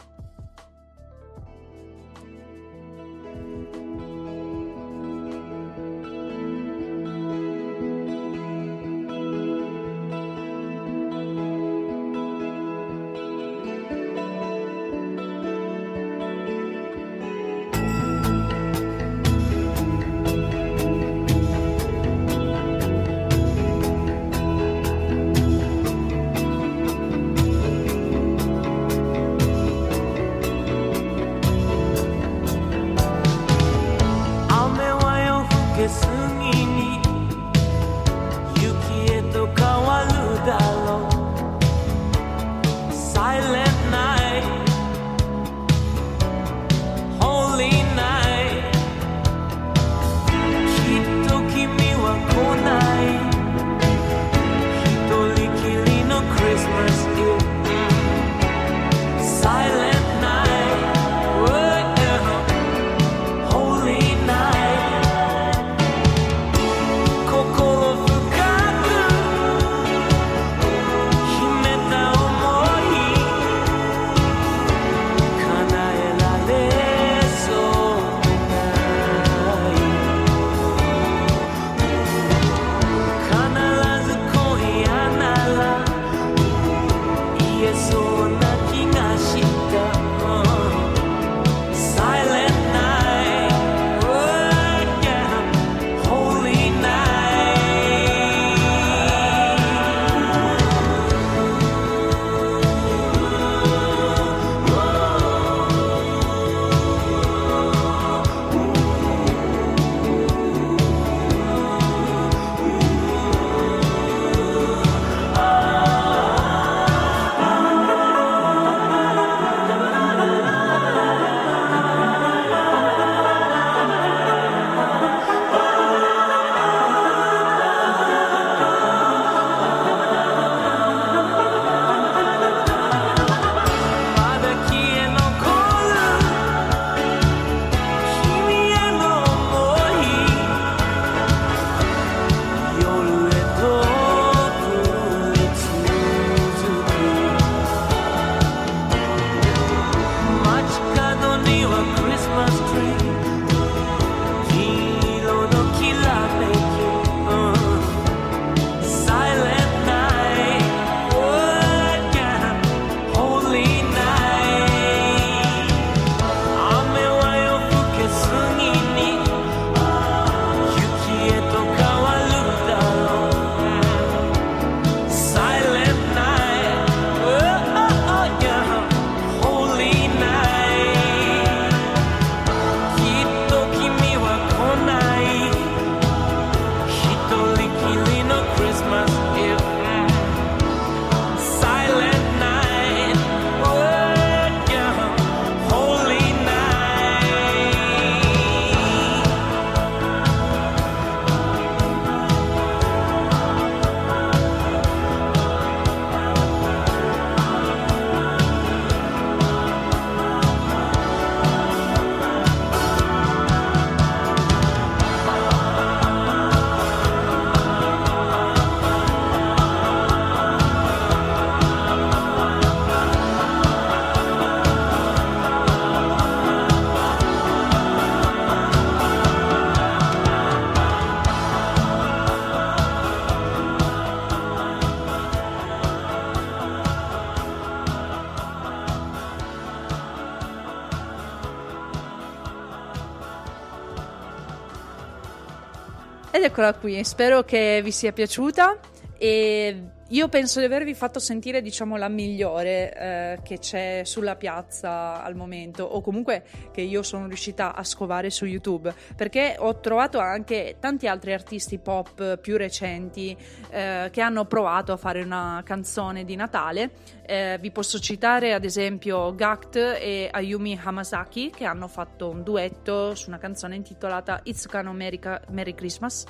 Ed 246.42 246.48
eccola 246.48 246.74
qui, 246.74 247.04
spero 247.04 247.44
che 247.44 247.82
vi 247.84 247.92
sia 247.92 248.12
piaciuta 248.12 248.80
e 249.16 249.84
io 250.12 250.28
penso 250.28 250.60
di 250.60 250.66
avervi 250.66 250.94
fatto 250.94 251.20
sentire, 251.20 251.62
diciamo, 251.62 251.96
la 251.96 252.10
migliore 252.10 252.94
eh, 252.94 253.40
che 253.44 253.60
c'è 253.60 254.02
sulla 254.04 254.36
piazza 254.36 255.24
al 255.24 255.36
momento, 255.36 255.84
o 255.86 256.02
comunque 256.02 256.44
che 256.74 256.82
io 256.82 257.02
sono 257.02 257.28
riuscita 257.28 257.74
a 257.74 257.84
scovare 257.84 258.30
su 258.30 258.46
YouTube, 258.46 258.94
perché 259.16 259.56
ho 259.58 259.80
trovato 259.80 260.20
anche 260.20 260.76
tanti 260.80 261.08
altri 261.08 261.32
artisti 261.32 261.78
pop 261.78 262.38
più 262.40 262.58
recenti 262.58 263.36
eh, 263.70 264.10
che 264.12 264.22
hanno 264.22 264.44
provato 264.46 264.92
a 264.92 264.98
fare 264.98 265.22
una 265.22 265.62
canzone 265.64 266.26
di 266.26 266.36
Natale. 266.36 266.92
Eh, 267.26 267.58
vi 267.62 267.72
posso 267.72 267.98
citare 267.98 268.54
ad 268.54 268.66
esempio 268.66 269.34
Gact 269.34 269.78
e 269.78 270.28
Ayumi 270.30 270.78
Hamasaki 270.84 271.52
che 271.52 271.64
hanno 271.64 271.88
fatto 271.88 272.30
un 272.30 272.44
duetto 272.44 273.16
su 273.16 273.30
una 273.30 273.38
canzone 273.38 273.78
intitolata 273.78 274.42
Itsuka 274.44 274.82
no 274.82 274.92
Merry, 274.92 275.20
Merry 275.52 275.74
Christmas. 275.74 276.26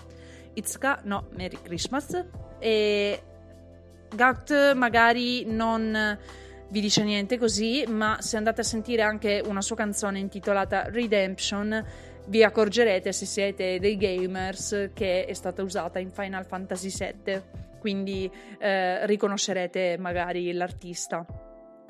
Itsuka 0.53 0.99
no 1.05 1.29
Merry 1.31 1.57
Christmas 1.63 2.25
e 2.59 3.23
Gact 4.13 4.73
magari 4.73 5.45
non 5.45 6.17
vi 6.71 6.79
dice 6.79 7.03
niente 7.03 7.37
così, 7.37 7.83
ma 7.87 8.17
se 8.21 8.37
andate 8.37 8.61
a 8.61 8.63
sentire 8.63 9.01
anche 9.01 9.41
una 9.45 9.61
sua 9.61 9.75
canzone 9.75 10.19
intitolata 10.19 10.89
Redemption, 10.89 11.85
vi 12.27 12.43
accorgerete 12.43 13.11
se 13.11 13.25
siete 13.25 13.79
dei 13.79 13.97
gamers 13.97 14.91
che 14.93 15.25
è 15.25 15.33
stata 15.33 15.63
usata 15.63 15.99
in 15.99 16.11
Final 16.11 16.45
Fantasy 16.45 16.89
VII, 16.89 17.41
quindi 17.79 18.31
eh, 18.59 19.05
riconoscerete 19.05 19.97
magari 19.97 20.51
l'artista. 20.53 21.25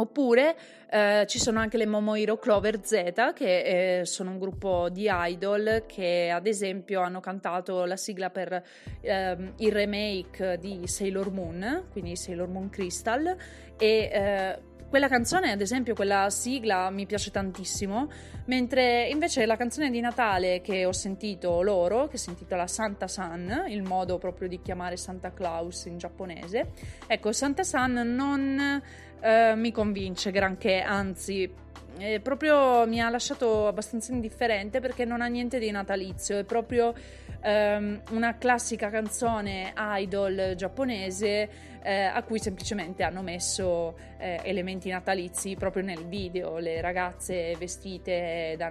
Oppure 0.02 0.56
eh, 0.90 1.26
ci 1.28 1.38
sono 1.38 1.60
anche 1.60 1.78
le 1.78 1.86
Momohiro 1.86 2.40
Clover 2.40 2.80
Z, 2.84 3.34
che 3.36 4.00
eh, 4.00 4.06
sono 4.06 4.32
un 4.32 4.40
gruppo 4.40 4.90
di 4.90 5.08
idol 5.08 5.84
che 5.88 6.32
ad 6.34 6.48
esempio 6.48 7.02
hanno 7.02 7.20
cantato 7.20 7.86
la 7.86 7.96
sigla 7.96 8.32
per 8.32 8.64
eh, 9.02 9.54
il 9.58 9.72
remake 9.72 10.58
di 10.60 10.88
Sailor 10.88 11.32
Moon, 11.32 11.86
quindi 11.92 12.16
Sailor 12.16 12.48
Moon 12.48 12.72
Crystal, 12.72 13.36
e 13.78 14.10
eh, 14.12 14.60
quella 14.90 15.08
canzone, 15.08 15.52
ad 15.52 15.62
esempio, 15.62 15.94
quella 15.94 16.30
sigla 16.32 16.90
mi 16.90 17.06
piace 17.06 17.30
tantissimo, 17.30 18.10
mentre 18.48 19.08
invece 19.08 19.46
la 19.46 19.56
canzone 19.56 19.92
di 19.92 20.02
Natale 20.02 20.62
che 20.62 20.86
ho 20.86 20.92
sentito 20.92 21.62
loro, 21.62 22.08
che 22.08 22.18
si 22.18 22.30
intitola 22.30 22.66
Santa 22.66 23.08
San, 23.08 23.66
il 23.68 23.84
modo 23.84 24.18
proprio 24.18 24.50
di 24.50 24.60
chiamare 24.62 24.98
Santa 24.98 25.32
Claus 25.32 25.86
in 25.86 25.98
giapponese, 25.98 26.72
ecco, 27.08 27.32
Santa 27.32 27.64
San 27.64 27.94
non 27.94 28.82
eh, 29.22 29.54
mi 29.56 29.72
convince 29.72 30.32
granché, 30.32 30.82
anzi, 30.82 31.50
eh, 31.98 32.20
proprio 32.20 32.86
mi 32.88 33.00
ha 33.02 33.10
lasciato 33.10 33.68
abbastanza 33.68 34.12
indifferente 34.12 34.80
perché 34.80 35.06
non 35.06 35.22
ha 35.22 35.28
niente 35.28 35.60
di 35.60 35.70
natalizio, 35.72 36.38
è 36.38 36.44
proprio 36.44 36.94
ehm, 37.42 38.02
una 38.12 38.38
classica 38.38 38.90
canzone 38.90 39.74
idol 39.76 40.54
giapponese 40.56 41.70
eh, 41.84 42.04
a 42.04 42.22
cui 42.24 42.40
semplicemente 42.40 43.04
hanno 43.04 43.22
messo 43.22 43.96
eh, 44.18 44.40
elementi 44.44 44.90
natalizi 44.90 45.56
proprio 45.56 45.84
nel 45.84 46.06
video, 46.06 46.58
le 46.58 46.82
ragazze 46.82 47.56
vestite 47.58 48.56
da, 48.58 48.70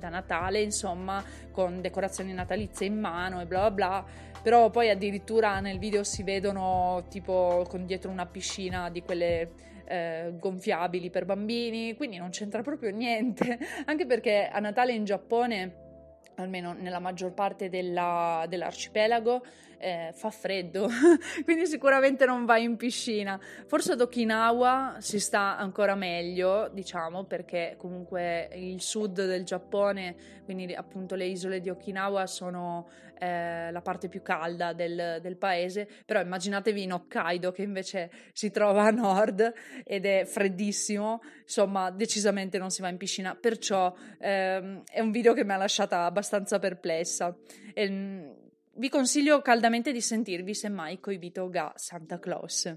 da, 0.00 0.08
Natale, 0.08 0.60
insomma, 0.60 1.22
con 1.52 1.80
decorazioni 1.80 2.32
natalizie 2.32 2.86
in 2.86 2.98
mano 2.98 3.40
e 3.40 3.46
bla 3.46 3.70
bla 3.70 3.70
bla. 3.70 4.04
Però 4.42 4.70
poi 4.70 4.90
addirittura 4.90 5.60
nel 5.60 5.78
video 5.78 6.02
si 6.02 6.24
vedono 6.24 7.04
tipo 7.08 7.64
con 7.68 7.86
dietro 7.86 8.10
una 8.10 8.26
piscina 8.26 8.90
di 8.90 9.02
quelle 9.02 9.52
eh, 9.84 10.32
gonfiabili 10.38 11.10
per 11.10 11.24
bambini, 11.24 11.94
quindi 11.94 12.16
non 12.16 12.30
c'entra 12.30 12.62
proprio 12.62 12.90
niente, 12.90 13.58
anche 13.86 14.06
perché 14.06 14.48
a 14.48 14.58
Natale 14.58 14.92
in 14.92 15.04
Giappone 15.04 15.88
almeno 16.36 16.72
nella 16.72 16.98
maggior 16.98 17.32
parte 17.32 17.68
della, 17.68 18.44
dell'arcipelago, 18.48 19.42
eh, 19.80 20.10
fa 20.12 20.30
freddo, 20.30 20.88
quindi 21.44 21.66
sicuramente 21.66 22.26
non 22.26 22.44
vai 22.44 22.64
in 22.64 22.76
piscina. 22.76 23.40
Forse 23.66 23.92
ad 23.92 24.00
Okinawa 24.00 24.96
si 24.98 25.18
sta 25.18 25.56
ancora 25.56 25.94
meglio, 25.94 26.68
diciamo, 26.72 27.24
perché 27.24 27.74
comunque 27.78 28.50
il 28.54 28.80
sud 28.82 29.24
del 29.24 29.44
Giappone, 29.44 30.14
quindi 30.44 30.74
appunto 30.74 31.14
le 31.14 31.24
isole 31.24 31.60
di 31.60 31.70
Okinawa 31.70 32.26
sono 32.26 32.88
eh, 33.18 33.70
la 33.70 33.80
parte 33.80 34.08
più 34.08 34.20
calda 34.22 34.72
del, 34.72 35.18
del, 35.20 35.36
paese, 35.36 35.88
però 36.04 36.20
immaginatevi 36.20 36.82
in 36.82 36.92
Hokkaido 36.92 37.50
che 37.52 37.62
invece 37.62 38.10
si 38.32 38.50
trova 38.50 38.84
a 38.84 38.90
nord 38.90 39.52
ed 39.84 40.04
è 40.04 40.24
freddissimo, 40.24 41.20
insomma 41.42 41.90
decisamente 41.90 42.58
non 42.58 42.70
si 42.70 42.82
va 42.82 42.88
in 42.88 42.96
piscina, 42.96 43.34
perciò 43.34 43.94
ehm, 44.18 44.82
è 44.90 45.00
un 45.00 45.10
video 45.10 45.32
che 45.32 45.44
mi 45.44 45.52
ha 45.52 45.56
lasciata 45.56 46.04
abbastanza 46.04 46.58
perplessa. 46.58 47.34
E, 47.72 48.48
vi 48.80 48.88
consiglio 48.88 49.42
caldamente 49.42 49.92
di 49.92 50.00
sentirvi 50.00 50.54
semmai 50.54 51.00
coibito 51.00 51.50
ga 51.50 51.70
Santa 51.76 52.18
Claus. 52.18 52.74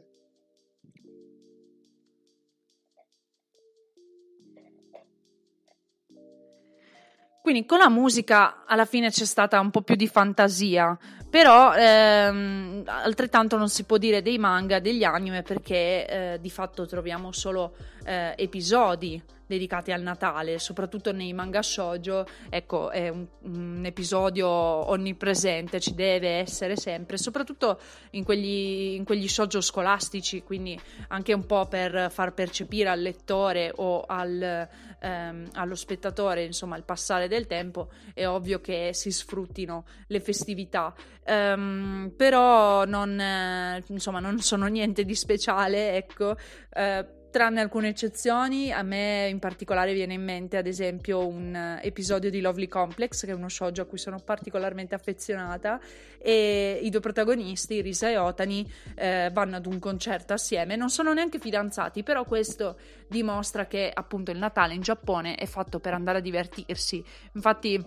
Quindi 7.41 7.65
con 7.65 7.77
la 7.77 7.89
musica 7.89 8.65
alla 8.65 8.83
fine 8.83 9.11
c'è 9.11 9.23
stata 9.23 9.59
un 9.61 9.69
po' 9.69 9.81
più 9.81 9.95
di 9.95 10.07
fantasia, 10.07 10.97
però 11.29 11.73
ehm, 11.73 12.83
altrettanto 12.85 13.57
non 13.57 13.69
si 13.69 13.85
può 13.85 13.97
dire 13.97 14.21
dei 14.21 14.37
manga, 14.37 14.79
degli 14.79 15.05
anime, 15.05 15.41
perché 15.41 16.07
eh, 16.07 16.37
di 16.41 16.49
fatto 16.49 16.85
troviamo 16.85 17.31
solo 17.31 17.75
eh, 18.05 18.33
episodi 18.37 19.21
dedicati 19.53 19.91
al 19.91 20.01
Natale, 20.01 20.59
soprattutto 20.59 21.11
nei 21.11 21.33
manga 21.33 21.61
shoujo, 21.61 22.25
ecco, 22.49 22.89
è 22.89 23.09
un, 23.09 23.25
un, 23.41 23.81
episodio 23.85 24.47
onnipresente, 24.49 25.79
ci 25.79 25.93
deve 25.93 26.29
essere 26.29 26.75
sempre, 26.75 27.17
soprattutto 27.17 27.79
in 28.11 28.23
quegli, 28.23 28.95
in 28.95 29.03
quegli 29.03 29.27
shoujo 29.27 29.61
scolastici, 29.61 30.41
quindi 30.41 30.79
anche 31.09 31.33
un 31.33 31.45
po' 31.45 31.67
per 31.67 32.09
far 32.11 32.33
percepire 32.33 32.89
al 32.89 32.99
lettore 32.99 33.71
o 33.75 34.01
al, 34.01 34.67
ehm, 34.99 35.49
allo 35.53 35.75
spettatore, 35.75 36.43
insomma, 36.43 36.75
il 36.77 36.83
passare 36.83 37.27
del 37.27 37.45
tempo, 37.45 37.89
è 38.13 38.25
ovvio 38.27 38.59
che 38.59 38.91
si 38.93 39.11
sfruttino 39.11 39.85
le 40.07 40.19
festività, 40.19 40.93
um, 41.25 42.11
però 42.15 42.85
non, 42.85 43.19
eh, 43.19 43.83
insomma, 43.87 44.19
non 44.19 44.39
sono 44.39 44.65
niente 44.67 45.03
di 45.03 45.15
speciale, 45.15 45.95
ecco. 45.95 46.35
Eh, 46.73 47.21
tranne 47.34 47.62
alcune 47.62 47.88
eccezioni, 47.88 48.72
a 48.72 48.84
me 48.84 49.28
in 49.28 49.39
particolare 49.39 49.93
viene 49.93 50.13
in 50.13 50.24
mente 50.24 50.56
ad 50.56 50.67
esempio 50.67 51.26
un 51.26 51.80
episodio 51.82 52.30
di 52.30 52.39
Lovely 52.41 52.67
Complex, 52.67 53.26
che 53.26 53.32
è 53.32 53.34
uno 53.34 53.50
shoujo 53.50 53.82
a 53.82 53.86
cui 53.86 53.98
sono 53.98 54.19
particolarmente 54.24 54.93
affezionata, 54.93 55.80
e 56.19 56.80
i 56.84 56.91
due 56.91 57.00
protagonisti, 57.00 57.82
Risa 57.82 58.08
e 58.08 58.17
Otani, 58.17 58.72
eh, 58.93 59.32
vanno 59.34 59.56
ad 59.56 59.65
un 59.65 59.80
concerto 59.80 60.34
assieme, 60.34 60.76
non 60.76 60.91
sono 60.91 61.12
neanche 61.12 61.39
fidanzati, 61.39 62.04
però 62.04 62.24
questo 62.24 62.78
dimostra 63.08 63.65
che 63.65 63.91
appunto 63.91 64.30
il 64.30 64.38
Natale 64.38 64.76
in 64.76 64.82
Giappone 64.82 65.34
è 65.34 65.48
fatto 65.48 65.80
per 65.80 65.96
andare 65.96 66.19
a 66.19 66.22
divertirsi. 66.22 67.04
Infatti 67.34 67.84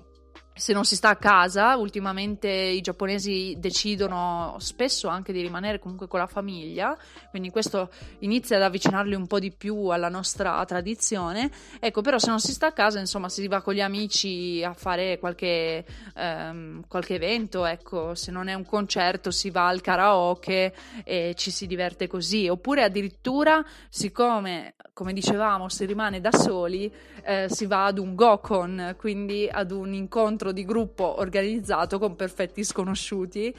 se 0.56 0.72
non 0.72 0.84
si 0.84 0.96
sta 0.96 1.10
a 1.10 1.16
casa, 1.16 1.76
ultimamente 1.76 2.48
i 2.48 2.80
giapponesi 2.80 3.56
decidono 3.58 4.56
spesso 4.58 5.06
anche 5.08 5.30
di 5.32 5.42
rimanere 5.42 5.78
comunque 5.78 6.08
con 6.08 6.18
la 6.18 6.26
famiglia, 6.26 6.96
quindi 7.28 7.50
questo 7.50 7.90
inizia 8.20 8.56
ad 8.56 8.62
avvicinarli 8.62 9.14
un 9.14 9.26
po' 9.26 9.38
di 9.38 9.52
più 9.52 9.88
alla 9.88 10.08
nostra 10.08 10.64
tradizione. 10.64 11.50
Ecco, 11.78 12.00
però 12.00 12.18
se 12.18 12.30
non 12.30 12.40
si 12.40 12.52
sta 12.52 12.68
a 12.68 12.72
casa, 12.72 12.98
insomma, 12.98 13.28
si 13.28 13.46
va 13.48 13.60
con 13.60 13.74
gli 13.74 13.82
amici 13.82 14.64
a 14.64 14.72
fare 14.72 15.18
qualche, 15.18 15.84
ehm, 16.14 16.84
qualche 16.88 17.16
evento, 17.16 17.66
ecco, 17.66 18.14
se 18.14 18.30
non 18.30 18.48
è 18.48 18.54
un 18.54 18.64
concerto 18.64 19.30
si 19.30 19.50
va 19.50 19.68
al 19.68 19.82
karaoke 19.82 20.74
e 21.04 21.34
ci 21.36 21.50
si 21.50 21.66
diverte 21.66 22.06
così, 22.06 22.48
oppure 22.48 22.82
addirittura, 22.82 23.62
siccome, 23.90 24.74
come 24.94 25.12
dicevamo, 25.12 25.68
si 25.68 25.84
rimane 25.84 26.22
da 26.22 26.32
soli, 26.32 26.90
eh, 27.22 27.46
si 27.50 27.66
va 27.66 27.84
ad 27.84 27.98
un 27.98 28.14
gokon, 28.14 28.94
quindi 28.96 29.46
ad 29.50 29.70
un 29.70 29.92
incontro 29.92 30.45
incontro 30.46 30.52
di 30.52 30.64
gruppo 30.64 31.18
organizzato 31.18 31.98
con 31.98 32.14
perfetti 32.14 32.62
sconosciuti 32.62 33.54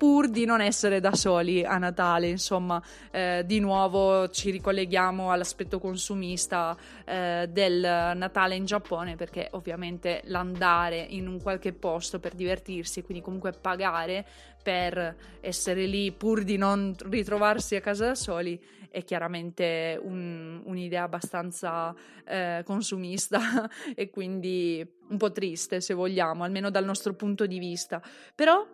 pur 0.00 0.30
di 0.30 0.46
non 0.46 0.62
essere 0.62 0.98
da 0.98 1.14
soli 1.14 1.62
a 1.62 1.76
Natale, 1.76 2.26
insomma, 2.26 2.82
eh, 3.10 3.42
di 3.44 3.60
nuovo 3.60 4.30
ci 4.30 4.50
ricolleghiamo 4.50 5.30
all'aspetto 5.30 5.78
consumista 5.78 6.74
eh, 7.04 7.46
del 7.52 7.80
Natale 7.82 8.54
in 8.54 8.64
Giappone, 8.64 9.16
perché 9.16 9.48
ovviamente 9.50 10.22
l'andare 10.24 10.96
in 11.00 11.28
un 11.28 11.42
qualche 11.42 11.74
posto 11.74 12.18
per 12.18 12.32
divertirsi, 12.32 13.02
quindi 13.02 13.22
comunque 13.22 13.52
pagare 13.52 14.24
per 14.62 15.16
essere 15.40 15.86
lì 15.86 16.12
pur 16.12 16.42
di 16.42 16.56
non 16.56 16.94
ritrovarsi 16.98 17.76
a 17.76 17.80
casa 17.80 18.06
da 18.06 18.14
soli, 18.14 18.60
è 18.90 19.04
chiaramente 19.04 19.98
un, 20.02 20.60
un'idea 20.64 21.04
abbastanza 21.04 21.94
eh, 22.26 22.62
consumista 22.64 23.68
e 23.94 24.10
quindi 24.10 24.86
un 25.08 25.16
po' 25.16 25.30
triste 25.32 25.80
se 25.80 25.94
vogliamo, 25.94 26.44
almeno 26.44 26.70
dal 26.70 26.84
nostro 26.84 27.14
punto 27.14 27.46
di 27.46 27.58
vista. 27.58 28.02
Però 28.34 28.66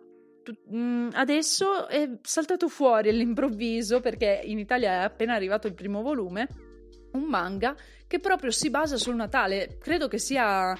mm, 0.73 1.09
adesso 1.13 1.87
è 1.87 2.17
saltato 2.21 2.67
fuori 2.67 3.09
all'improvviso 3.09 3.99
perché 3.99 4.41
in 4.43 4.59
Italia 4.59 5.01
è 5.01 5.03
appena 5.03 5.35
arrivato 5.35 5.67
il 5.67 5.73
primo 5.73 6.01
volume 6.01 6.47
un 7.13 7.23
manga 7.23 7.75
che 8.05 8.19
proprio 8.19 8.51
si 8.51 8.69
basa 8.69 8.97
sul 8.97 9.15
Natale. 9.15 9.77
Credo 9.79 10.07
che 10.07 10.17
sia 10.17 10.77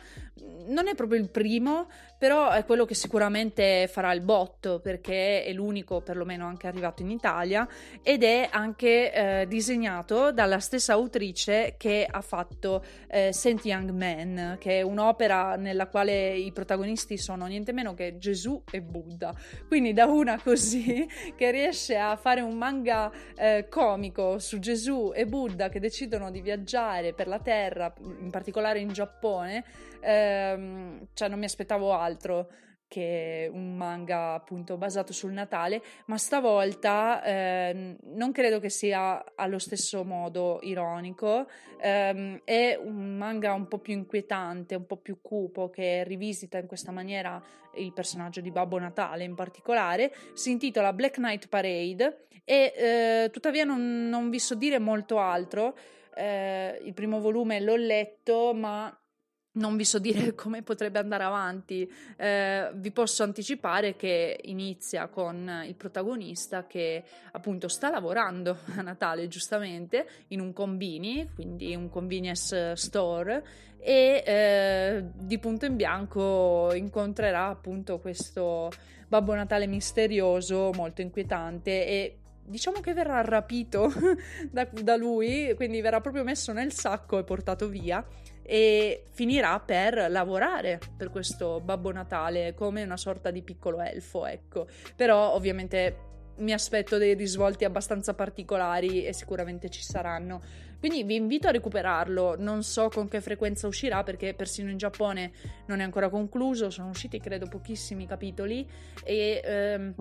non 0.67 0.87
è 0.87 0.95
proprio 0.95 1.19
il 1.19 1.29
primo, 1.29 1.89
però 2.17 2.49
è 2.49 2.65
quello 2.65 2.85
che 2.85 2.95
sicuramente 2.95 3.87
farà 3.87 4.11
il 4.11 4.21
botto 4.21 4.79
perché 4.79 5.43
è 5.43 5.53
l'unico 5.53 6.01
perlomeno 6.01 6.47
anche 6.47 6.67
arrivato 6.67 7.01
in 7.03 7.11
Italia 7.11 7.67
ed 8.01 8.23
è 8.23 8.49
anche 8.51 9.13
eh, 9.13 9.47
disegnato 9.47 10.31
dalla 10.31 10.59
stessa 10.59 10.93
autrice 10.93 11.75
che 11.77 12.07
ha 12.09 12.21
fatto 12.21 12.83
eh, 13.07 13.31
Saint 13.31 13.63
Young 13.65 13.91
Man, 13.91 14.57
che 14.59 14.79
è 14.79 14.81
un'opera 14.81 15.55
nella 15.55 15.87
quale 15.87 16.35
i 16.35 16.51
protagonisti 16.51 17.17
sono 17.17 17.45
niente 17.45 17.71
meno 17.71 17.93
che 17.93 18.17
Gesù 18.17 18.63
e 18.71 18.81
Buddha. 18.81 19.33
Quindi 19.67 19.93
da 19.93 20.05
una 20.05 20.41
così 20.41 21.07
che 21.37 21.51
riesce 21.51 21.97
a 21.97 22.15
fare 22.15 22.41
un 22.41 22.57
manga 22.57 23.11
eh, 23.35 23.67
comico 23.69 24.39
su 24.39 24.59
Gesù 24.59 25.11
e 25.13 25.25
Buddha 25.25 25.69
che 25.69 25.79
decidono 25.79 26.31
di 26.31 26.41
viaggiare 26.41 27.13
per 27.13 27.27
la 27.27 27.39
terra, 27.39 27.93
in 28.19 28.29
particolare 28.31 28.79
in 28.79 28.91
Giappone, 28.91 29.63
ehm, 29.99 31.07
cioè 31.13 31.27
non 31.27 31.39
mi 31.39 31.45
aspettavo 31.45 31.93
altro 31.93 32.06
che 32.87 33.49
un 33.51 33.75
manga 33.75 34.33
appunto 34.33 34.77
basato 34.77 35.11
sul 35.11 35.33
Natale, 35.33 35.81
ma 36.05 36.17
stavolta 36.17 37.21
eh, 37.21 37.97
non 38.01 38.31
credo 38.31 38.59
che 38.59 38.69
sia 38.69 39.23
allo 39.35 39.59
stesso 39.59 40.03
modo 40.03 40.59
ironico, 40.61 41.47
eh, 41.81 42.41
è 42.45 42.79
un 42.81 43.17
manga 43.17 43.53
un 43.53 43.67
po' 43.67 43.79
più 43.79 43.93
inquietante, 43.93 44.75
un 44.75 44.85
po' 44.85 44.97
più 44.97 45.19
cupo 45.21 45.69
che 45.69 46.03
rivisita 46.05 46.57
in 46.57 46.67
questa 46.67 46.91
maniera 46.91 47.43
il 47.75 47.91
personaggio 47.93 48.41
di 48.41 48.51
Babbo 48.51 48.79
Natale 48.79 49.23
in 49.23 49.35
particolare, 49.35 50.13
si 50.33 50.51
intitola 50.51 50.93
Black 50.93 51.15
Knight 51.15 51.49
Parade 51.49 52.27
e 52.45 52.73
eh, 52.75 53.29
tuttavia 53.31 53.65
non, 53.65 54.07
non, 54.07 54.29
vi 54.29 54.39
so 54.39 54.55
dire 54.55 54.79
molto 54.79 55.19
altro, 55.19 55.77
eh, 56.15 56.79
il 56.83 56.93
primo 56.93 57.19
volume 57.19 57.59
l'ho 57.59 57.75
letto 57.75 58.53
ma 58.53 58.97
non 59.57 59.75
vi 59.75 59.85
so 59.85 59.99
dire 59.99 60.33
come 60.35 60.61
potrebbe 60.61 60.99
andare 60.99 61.23
avanti, 61.23 61.89
eh, 62.15 62.69
vi 62.73 62.91
posso 62.91 63.23
anticipare 63.23 63.95
che 63.95 64.39
inizia 64.43 65.07
con 65.07 65.63
il 65.65 65.75
protagonista 65.75 66.65
che 66.65 67.03
appunto 67.31 67.67
sta 67.67 67.89
lavorando 67.89 68.57
a 68.77 68.81
Natale 68.81 69.27
giustamente 69.27 70.07
in 70.29 70.39
un 70.39 70.53
combini, 70.53 71.29
quindi 71.33 71.75
un 71.75 71.89
convenience 71.89 72.75
store 72.75 73.43
e 73.79 74.23
eh, 74.25 75.03
di 75.13 75.37
punto 75.37 75.65
in 75.65 75.75
bianco 75.75 76.73
incontrerà 76.73 77.47
appunto 77.47 77.99
questo 77.99 78.71
Babbo 79.07 79.33
Natale 79.33 79.67
misterioso, 79.67 80.71
molto 80.73 81.01
inquietante 81.01 81.85
e 81.85 82.17
diciamo 82.43 82.79
che 82.79 82.93
verrà 82.93 83.21
rapito 83.21 83.91
da, 84.49 84.67
da 84.71 84.95
lui, 84.95 85.53
quindi 85.55 85.81
verrà 85.81 86.01
proprio 86.01 86.23
messo 86.23 86.53
nel 86.53 86.73
sacco 86.73 87.17
e 87.19 87.23
portato 87.23 87.67
via 87.67 88.05
e 88.49 89.03
finirà 89.11 89.59
per 89.59 90.07
lavorare 90.09 90.79
per 90.95 91.09
questo 91.09 91.59
Babbo 91.59 91.91
Natale 91.91 92.53
come 92.53 92.81
una 92.81 92.95
sorta 92.95 93.29
di 93.29 93.41
piccolo 93.41 93.81
elfo, 93.81 94.25
ecco. 94.25 94.67
Però 94.95 95.33
ovviamente 95.33 96.05
mi 96.37 96.53
aspetto 96.53 96.97
dei 96.97 97.13
risvolti 97.13 97.65
abbastanza 97.65 98.13
particolari 98.13 99.03
e 99.03 99.11
sicuramente 99.11 99.69
ci 99.69 99.83
saranno. 99.83 100.41
Quindi 100.79 101.03
vi 101.03 101.15
invito 101.15 101.49
a 101.49 101.51
recuperarlo, 101.51 102.35
non 102.37 102.63
so 102.63 102.87
con 102.87 103.09
che 103.09 103.19
frequenza 103.19 103.67
uscirà 103.67 104.03
perché 104.03 104.33
persino 104.33 104.69
in 104.69 104.77
Giappone 104.77 105.31
non 105.65 105.81
è 105.81 105.83
ancora 105.83 106.07
concluso, 106.07 106.69
sono 106.69 106.89
usciti 106.89 107.19
credo 107.19 107.47
pochissimi 107.47 108.07
capitoli 108.07 108.65
e 109.03 109.41
ehm, 109.43 109.93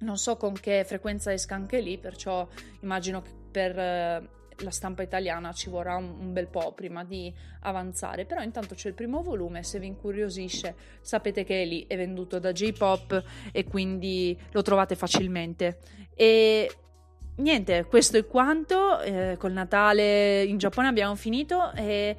non 0.00 0.18
so 0.18 0.36
con 0.36 0.52
che 0.52 0.84
frequenza 0.84 1.32
esca 1.32 1.54
anche 1.54 1.80
lì, 1.80 1.96
perciò 1.96 2.46
immagino 2.80 3.22
che 3.22 3.30
per... 3.50 3.78
Eh, 3.78 4.42
la 4.58 4.70
stampa 4.70 5.02
italiana 5.02 5.52
ci 5.52 5.68
vorrà 5.68 5.96
un, 5.96 6.14
un, 6.18 6.32
bel 6.32 6.48
po' 6.48 6.72
prima 6.72 7.04
di 7.04 7.32
avanzare, 7.60 8.24
però 8.24 8.42
intanto 8.42 8.74
c'è 8.74 8.88
il 8.88 8.94
primo 8.94 9.22
volume, 9.22 9.62
se 9.62 9.78
vi 9.78 9.86
incuriosisce 9.86 10.74
sapete 11.00 11.44
che 11.44 11.62
è 11.62 11.64
lì, 11.64 11.84
è 11.86 11.96
venduto 11.96 12.38
da 12.38 12.52
J-Pop 12.52 13.22
e 13.52 13.64
quindi 13.64 14.38
lo 14.52 14.62
trovate 14.62 14.94
facilmente. 14.96 15.78
E 16.14 16.70
niente, 17.36 17.84
questo 17.86 18.16
è 18.16 18.26
quanto, 18.26 19.00
eh, 19.00 19.36
col 19.38 19.52
Natale 19.52 20.44
in 20.44 20.58
Giappone 20.58 20.88
abbiamo 20.88 21.14
finito 21.16 21.72
e 21.72 22.16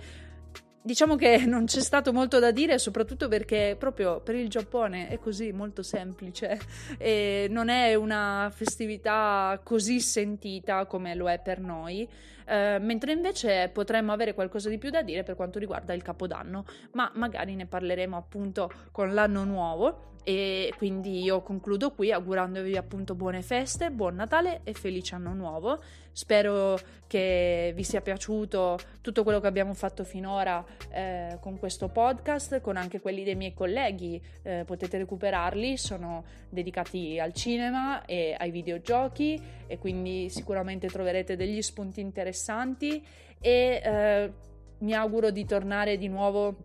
diciamo 0.85 1.15
che 1.15 1.43
non 1.47 1.65
c'è 1.65 1.81
stato 1.81 2.13
molto 2.13 2.39
da 2.39 2.51
dire, 2.51 2.77
soprattutto 2.77 3.27
perché 3.27 3.75
proprio 3.77 4.19
per 4.19 4.35
il 4.35 4.47
Giappone 4.47 5.07
è 5.07 5.17
così 5.17 5.51
molto 5.51 5.81
semplice 5.81 6.59
e 6.97 7.47
non 7.49 7.69
è 7.69 7.95
una 7.95 8.51
festività 8.53 9.59
così 9.63 9.99
sentita 9.99 10.85
come 10.85 11.15
lo 11.15 11.29
è 11.29 11.39
per 11.39 11.59
noi. 11.59 12.07
Eh, 12.47 12.77
mentre 12.79 13.11
invece 13.11 13.69
potremmo 13.73 14.11
avere 14.11 14.35
qualcosa 14.35 14.69
di 14.69 14.77
più 14.77 14.91
da 14.91 15.01
dire 15.01 15.23
per 15.23 15.35
quanto 15.35 15.57
riguarda 15.57 15.93
il 15.93 16.03
Capodanno, 16.03 16.65
ma 16.91 17.11
magari 17.15 17.55
ne 17.55 17.65
parleremo 17.65 18.15
appunto 18.15 18.71
con 18.91 19.15
l'anno 19.15 19.43
nuovo 19.43 20.13
e 20.27 20.73
quindi 20.77 21.21
io 21.21 21.41
concludo 21.41 21.91
qui 21.91 22.11
augurandovi 22.11 22.75
appunto 22.77 23.13
buone 23.13 23.43
feste, 23.43 23.91
buon 23.91 24.15
Natale 24.15 24.61
e 24.63 24.73
felice 24.73 25.15
anno 25.15 25.33
nuovo. 25.33 25.79
Spero 26.15 26.79
che 27.07 27.73
vi 27.75 27.83
sia 27.83 27.99
piaciuto 27.99 28.79
tutto 29.01 29.23
quello 29.23 29.41
che 29.41 29.47
abbiamo 29.47 29.73
fatto 29.73 30.05
finora 30.05 30.63
eh, 30.89 31.37
con 31.41 31.59
questo 31.59 31.89
podcast, 31.89 32.61
con 32.61 32.77
anche 32.77 33.01
quelli 33.01 33.25
dei 33.25 33.35
miei 33.35 33.53
colleghi. 33.53 34.21
Eh, 34.41 34.63
potete 34.65 34.97
recuperarli, 34.97 35.75
sono 35.75 36.23
dedicati 36.49 37.19
al 37.19 37.33
cinema 37.33 38.05
e 38.05 38.33
ai 38.39 38.49
videogiochi 38.49 39.41
e 39.67 39.77
quindi 39.77 40.29
sicuramente 40.29 40.87
troverete 40.87 41.35
degli 41.35 41.61
spunti 41.61 41.99
interessanti 41.99 43.05
e 43.41 43.81
eh, 43.83 44.31
mi 44.77 44.93
auguro 44.93 45.31
di 45.31 45.43
tornare 45.45 45.97
di 45.97 46.07
nuovo 46.07 46.55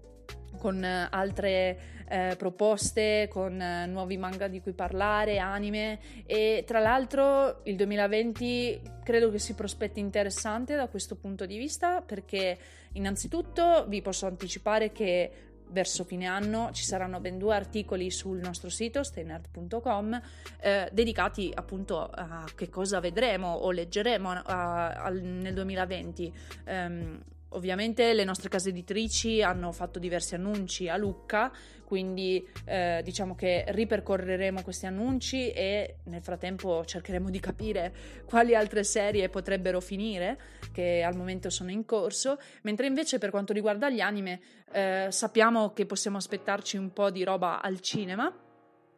con 0.59 0.85
altre 0.85 2.00
eh, 2.11 2.35
proposte, 2.37 3.29
con 3.31 3.61
eh, 3.61 3.87
nuovi 3.87 4.17
manga 4.17 4.49
di 4.49 4.61
cui 4.61 4.73
parlare, 4.73 5.39
anime. 5.39 6.01
E 6.27 6.65
tra 6.67 6.81
l'altro 6.81 7.61
il 7.65 7.77
2020 7.77 8.83
credo 9.05 9.31
che 9.31 9.39
si 9.39 9.55
prospetti 9.55 10.01
interessante 10.01 10.75
da 10.75 10.89
questo 10.89 11.15
punto 11.15 11.47
di 11.47 11.57
vista 11.57 12.03
perché 12.03 12.59
innanzitutto 12.95 13.87
vi 13.87 14.03
posso 14.03 14.27
anticipare 14.27 14.91
che 14.91 15.31
verso 15.69 16.03
fine 16.03 16.27
anno 16.27 16.71
ci 16.73 16.83
saranno 16.83 17.21
ben 17.21 17.39
due 17.39 17.55
articoli 17.55 18.11
sul 18.11 18.39
nostro 18.39 18.69
sito 18.71 19.05
steinerd.com 19.05 20.21
eh, 20.61 20.89
dedicati 20.93 21.53
appunto 21.55 22.11
a 22.13 22.45
che 22.57 22.69
cosa 22.69 22.99
vedremo 22.99 23.53
o 23.53 23.71
leggeremo 23.71 24.31
a, 24.31 24.89
a, 24.89 25.09
nel 25.11 25.55
2020 25.55 26.35
um, 26.67 27.23
Ovviamente 27.51 28.13
le 28.13 28.23
nostre 28.23 28.49
case 28.49 28.69
editrici 28.69 29.43
hanno 29.43 29.73
fatto 29.73 29.99
diversi 29.99 30.37
annunci 30.37 30.89
a 30.89 30.97
Lucca, 30.97 31.51
quindi 31.85 32.47
eh, 32.65 33.01
diciamo 33.03 33.35
che 33.35 33.65
ripercorreremo 33.67 34.63
questi 34.63 34.87
annunci 34.87 35.51
e 35.51 35.97
nel 36.05 36.23
frattempo 36.23 36.85
cercheremo 36.85 37.29
di 37.29 37.41
capire 37.41 37.93
quali 38.25 38.55
altre 38.55 38.85
serie 38.85 39.29
potrebbero 39.29 39.81
finire, 39.81 40.39
che 40.71 41.03
al 41.03 41.17
momento 41.17 41.51
sono 41.51 41.73
in 41.73 41.85
corso, 41.85 42.39
mentre 42.63 42.87
invece 42.87 43.19
per 43.19 43.31
quanto 43.31 43.53
riguarda 43.53 43.91
gli 43.91 44.01
anime 44.01 44.41
eh, 44.71 45.09
sappiamo 45.11 45.73
che 45.73 45.87
possiamo 45.87 46.19
aspettarci 46.19 46.77
un 46.77 46.93
po' 46.93 47.11
di 47.11 47.25
roba 47.25 47.61
al 47.61 47.81
cinema. 47.81 48.33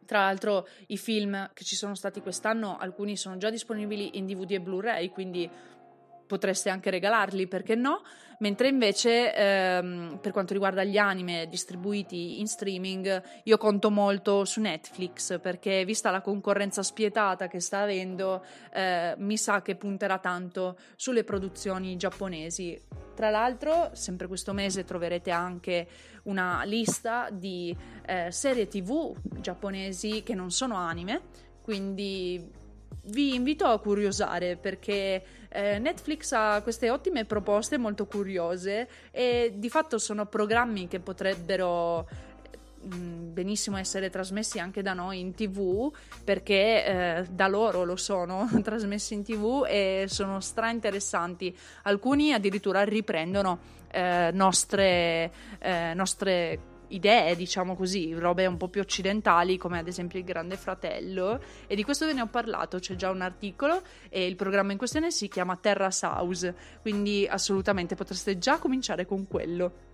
Tra 0.05 0.19
l'altro 0.19 0.67
i 0.87 0.97
film 0.97 1.49
che 1.53 1.63
ci 1.63 1.75
sono 1.75 1.95
stati 1.95 2.21
quest'anno, 2.21 2.77
alcuni 2.77 3.17
sono 3.17 3.37
già 3.37 3.49
disponibili 3.49 4.17
in 4.17 4.27
DVD 4.27 4.51
e 4.51 4.61
Blu-ray, 4.61 5.09
quindi 5.09 5.49
potreste 6.33 6.71
anche 6.71 6.89
regalarli, 6.89 7.45
perché 7.47 7.75
no? 7.75 8.01
Mentre 8.39 8.67
invece 8.67 9.35
ehm, 9.35 10.17
per 10.19 10.31
quanto 10.31 10.53
riguarda 10.53 10.83
gli 10.83 10.97
anime 10.97 11.47
distribuiti 11.47 12.39
in 12.39 12.47
streaming, 12.47 13.21
io 13.43 13.57
conto 13.57 13.91
molto 13.91 14.43
su 14.45 14.59
Netflix 14.59 15.39
perché 15.39 15.85
vista 15.85 16.09
la 16.09 16.21
concorrenza 16.21 16.81
spietata 16.81 17.47
che 17.47 17.59
sta 17.59 17.81
avendo, 17.81 18.43
eh, 18.73 19.13
mi 19.17 19.37
sa 19.37 19.61
che 19.61 19.75
punterà 19.75 20.17
tanto 20.17 20.75
sulle 20.95 21.23
produzioni 21.23 21.95
giapponesi. 21.95 22.81
Tra 23.13 23.29
l'altro, 23.29 23.91
sempre 23.93 24.25
questo 24.25 24.53
mese 24.53 24.83
troverete 24.83 25.29
anche 25.29 25.87
una 26.23 26.63
lista 26.65 27.29
di 27.31 27.75
eh, 28.07 28.31
serie 28.31 28.67
TV 28.67 29.15
giapponesi 29.39 30.23
che 30.23 30.33
non 30.33 30.49
sono 30.49 30.77
anime, 30.77 31.21
quindi 31.61 32.61
vi 33.05 33.35
invito 33.35 33.65
a 33.65 33.79
curiosare 33.79 34.55
perché 34.55 35.23
eh, 35.53 35.77
Netflix 35.77 36.31
ha 36.31 36.61
queste 36.63 36.89
ottime 36.89 37.25
proposte 37.25 37.77
molto 37.77 38.05
curiose 38.05 38.87
e 39.11 39.53
di 39.55 39.69
fatto 39.69 39.99
sono 39.99 40.25
programmi 40.25 40.87
che 40.87 40.99
potrebbero 40.99 42.07
mm, 42.93 43.31
benissimo 43.33 43.77
essere 43.77 44.09
trasmessi 44.09 44.57
anche 44.57 44.81
da 44.81 44.93
noi 44.93 45.19
in 45.19 45.35
tv 45.35 45.91
perché 46.23 46.85
eh, 46.85 47.25
da 47.29 47.47
loro 47.47 47.83
lo 47.83 47.95
sono 47.95 48.49
trasmessi 48.63 49.13
in 49.13 49.23
tv 49.23 49.65
e 49.67 50.05
sono 50.07 50.39
stra 50.39 50.71
interessanti 50.71 51.55
alcuni 51.83 52.33
addirittura 52.33 52.83
riprendono 52.83 53.81
eh, 53.91 54.31
nostre, 54.33 55.31
eh, 55.59 55.93
nostre 55.93 56.71
idee, 56.95 57.35
diciamo 57.35 57.75
così, 57.75 58.13
robe 58.13 58.45
un 58.45 58.57
po' 58.57 58.67
più 58.67 58.81
occidentali, 58.81 59.57
come 59.57 59.79
ad 59.79 59.87
esempio 59.87 60.19
il 60.19 60.25
Grande 60.25 60.57
Fratello. 60.57 61.41
E 61.67 61.75
di 61.75 61.83
questo 61.83 62.05
ve 62.05 62.13
ne 62.13 62.21
ho 62.21 62.27
parlato, 62.27 62.79
c'è 62.79 62.95
già 62.95 63.09
un 63.09 63.21
articolo 63.21 63.81
e 64.09 64.25
il 64.25 64.35
programma 64.35 64.71
in 64.71 64.77
questione 64.77 65.11
si 65.11 65.27
chiama 65.27 65.57
Terra 65.57 65.89
House, 66.01 66.55
quindi 66.81 67.27
assolutamente 67.29 67.95
potreste 67.95 68.37
già 68.37 68.57
cominciare 68.59 69.05
con 69.05 69.27
quello. 69.27 69.91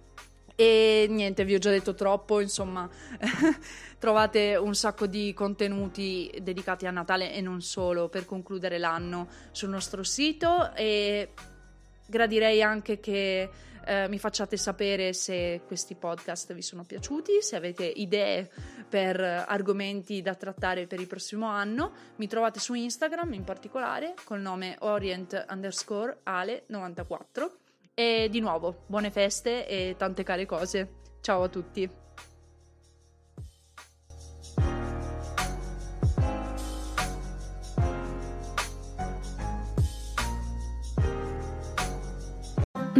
E 0.55 1.07
niente, 1.09 1.45
vi 1.45 1.55
ho 1.55 1.57
già 1.57 1.69
detto 1.69 1.93
troppo, 1.93 2.41
insomma, 2.41 2.89
trovate 3.97 4.57
un 4.57 4.75
sacco 4.75 5.07
di 5.07 5.33
contenuti 5.33 6.29
dedicati 6.41 6.85
a 6.85 6.91
Natale 6.91 7.33
e 7.33 7.39
non 7.39 7.61
solo 7.61 8.09
per 8.09 8.25
concludere 8.25 8.77
l'anno 8.77 9.29
sul 9.51 9.69
nostro 9.69 10.03
sito 10.03 10.75
e 10.75 11.29
gradirei 12.05 12.61
anche 12.61 12.99
che 12.99 13.49
eh, 13.89 14.07
mi 14.07 14.19
facciate 14.19 14.55
sapere 14.55 15.13
se 15.13 15.61
questi 15.65 15.95
podcast 15.95 16.53
vi 16.53 16.61
sono 16.61 16.83
piaciuti, 16.83 17.41
se 17.41 17.55
avete 17.55 17.85
idee 17.85 18.47
per 18.87 19.19
argomenti 19.19 20.21
da 20.21 20.35
trattare 20.35 20.85
per 20.85 20.99
il 20.99 21.07
prossimo 21.07 21.47
anno. 21.47 21.91
Mi 22.17 22.27
trovate 22.27 22.59
su 22.59 22.75
Instagram 22.75 23.33
in 23.33 23.43
particolare 23.43 24.13
col 24.23 24.41
nome 24.41 24.75
orient 24.81 25.45
underscore 25.49 26.19
ale 26.23 26.65
94 26.67 27.51
e 27.95 28.27
di 28.29 28.39
nuovo, 28.39 28.83
buone 28.85 29.09
feste 29.09 29.67
e 29.67 29.95
tante 29.97 30.21
care 30.21 30.45
cose. 30.45 30.97
Ciao 31.21 31.41
a 31.41 31.49
tutti. 31.49 31.89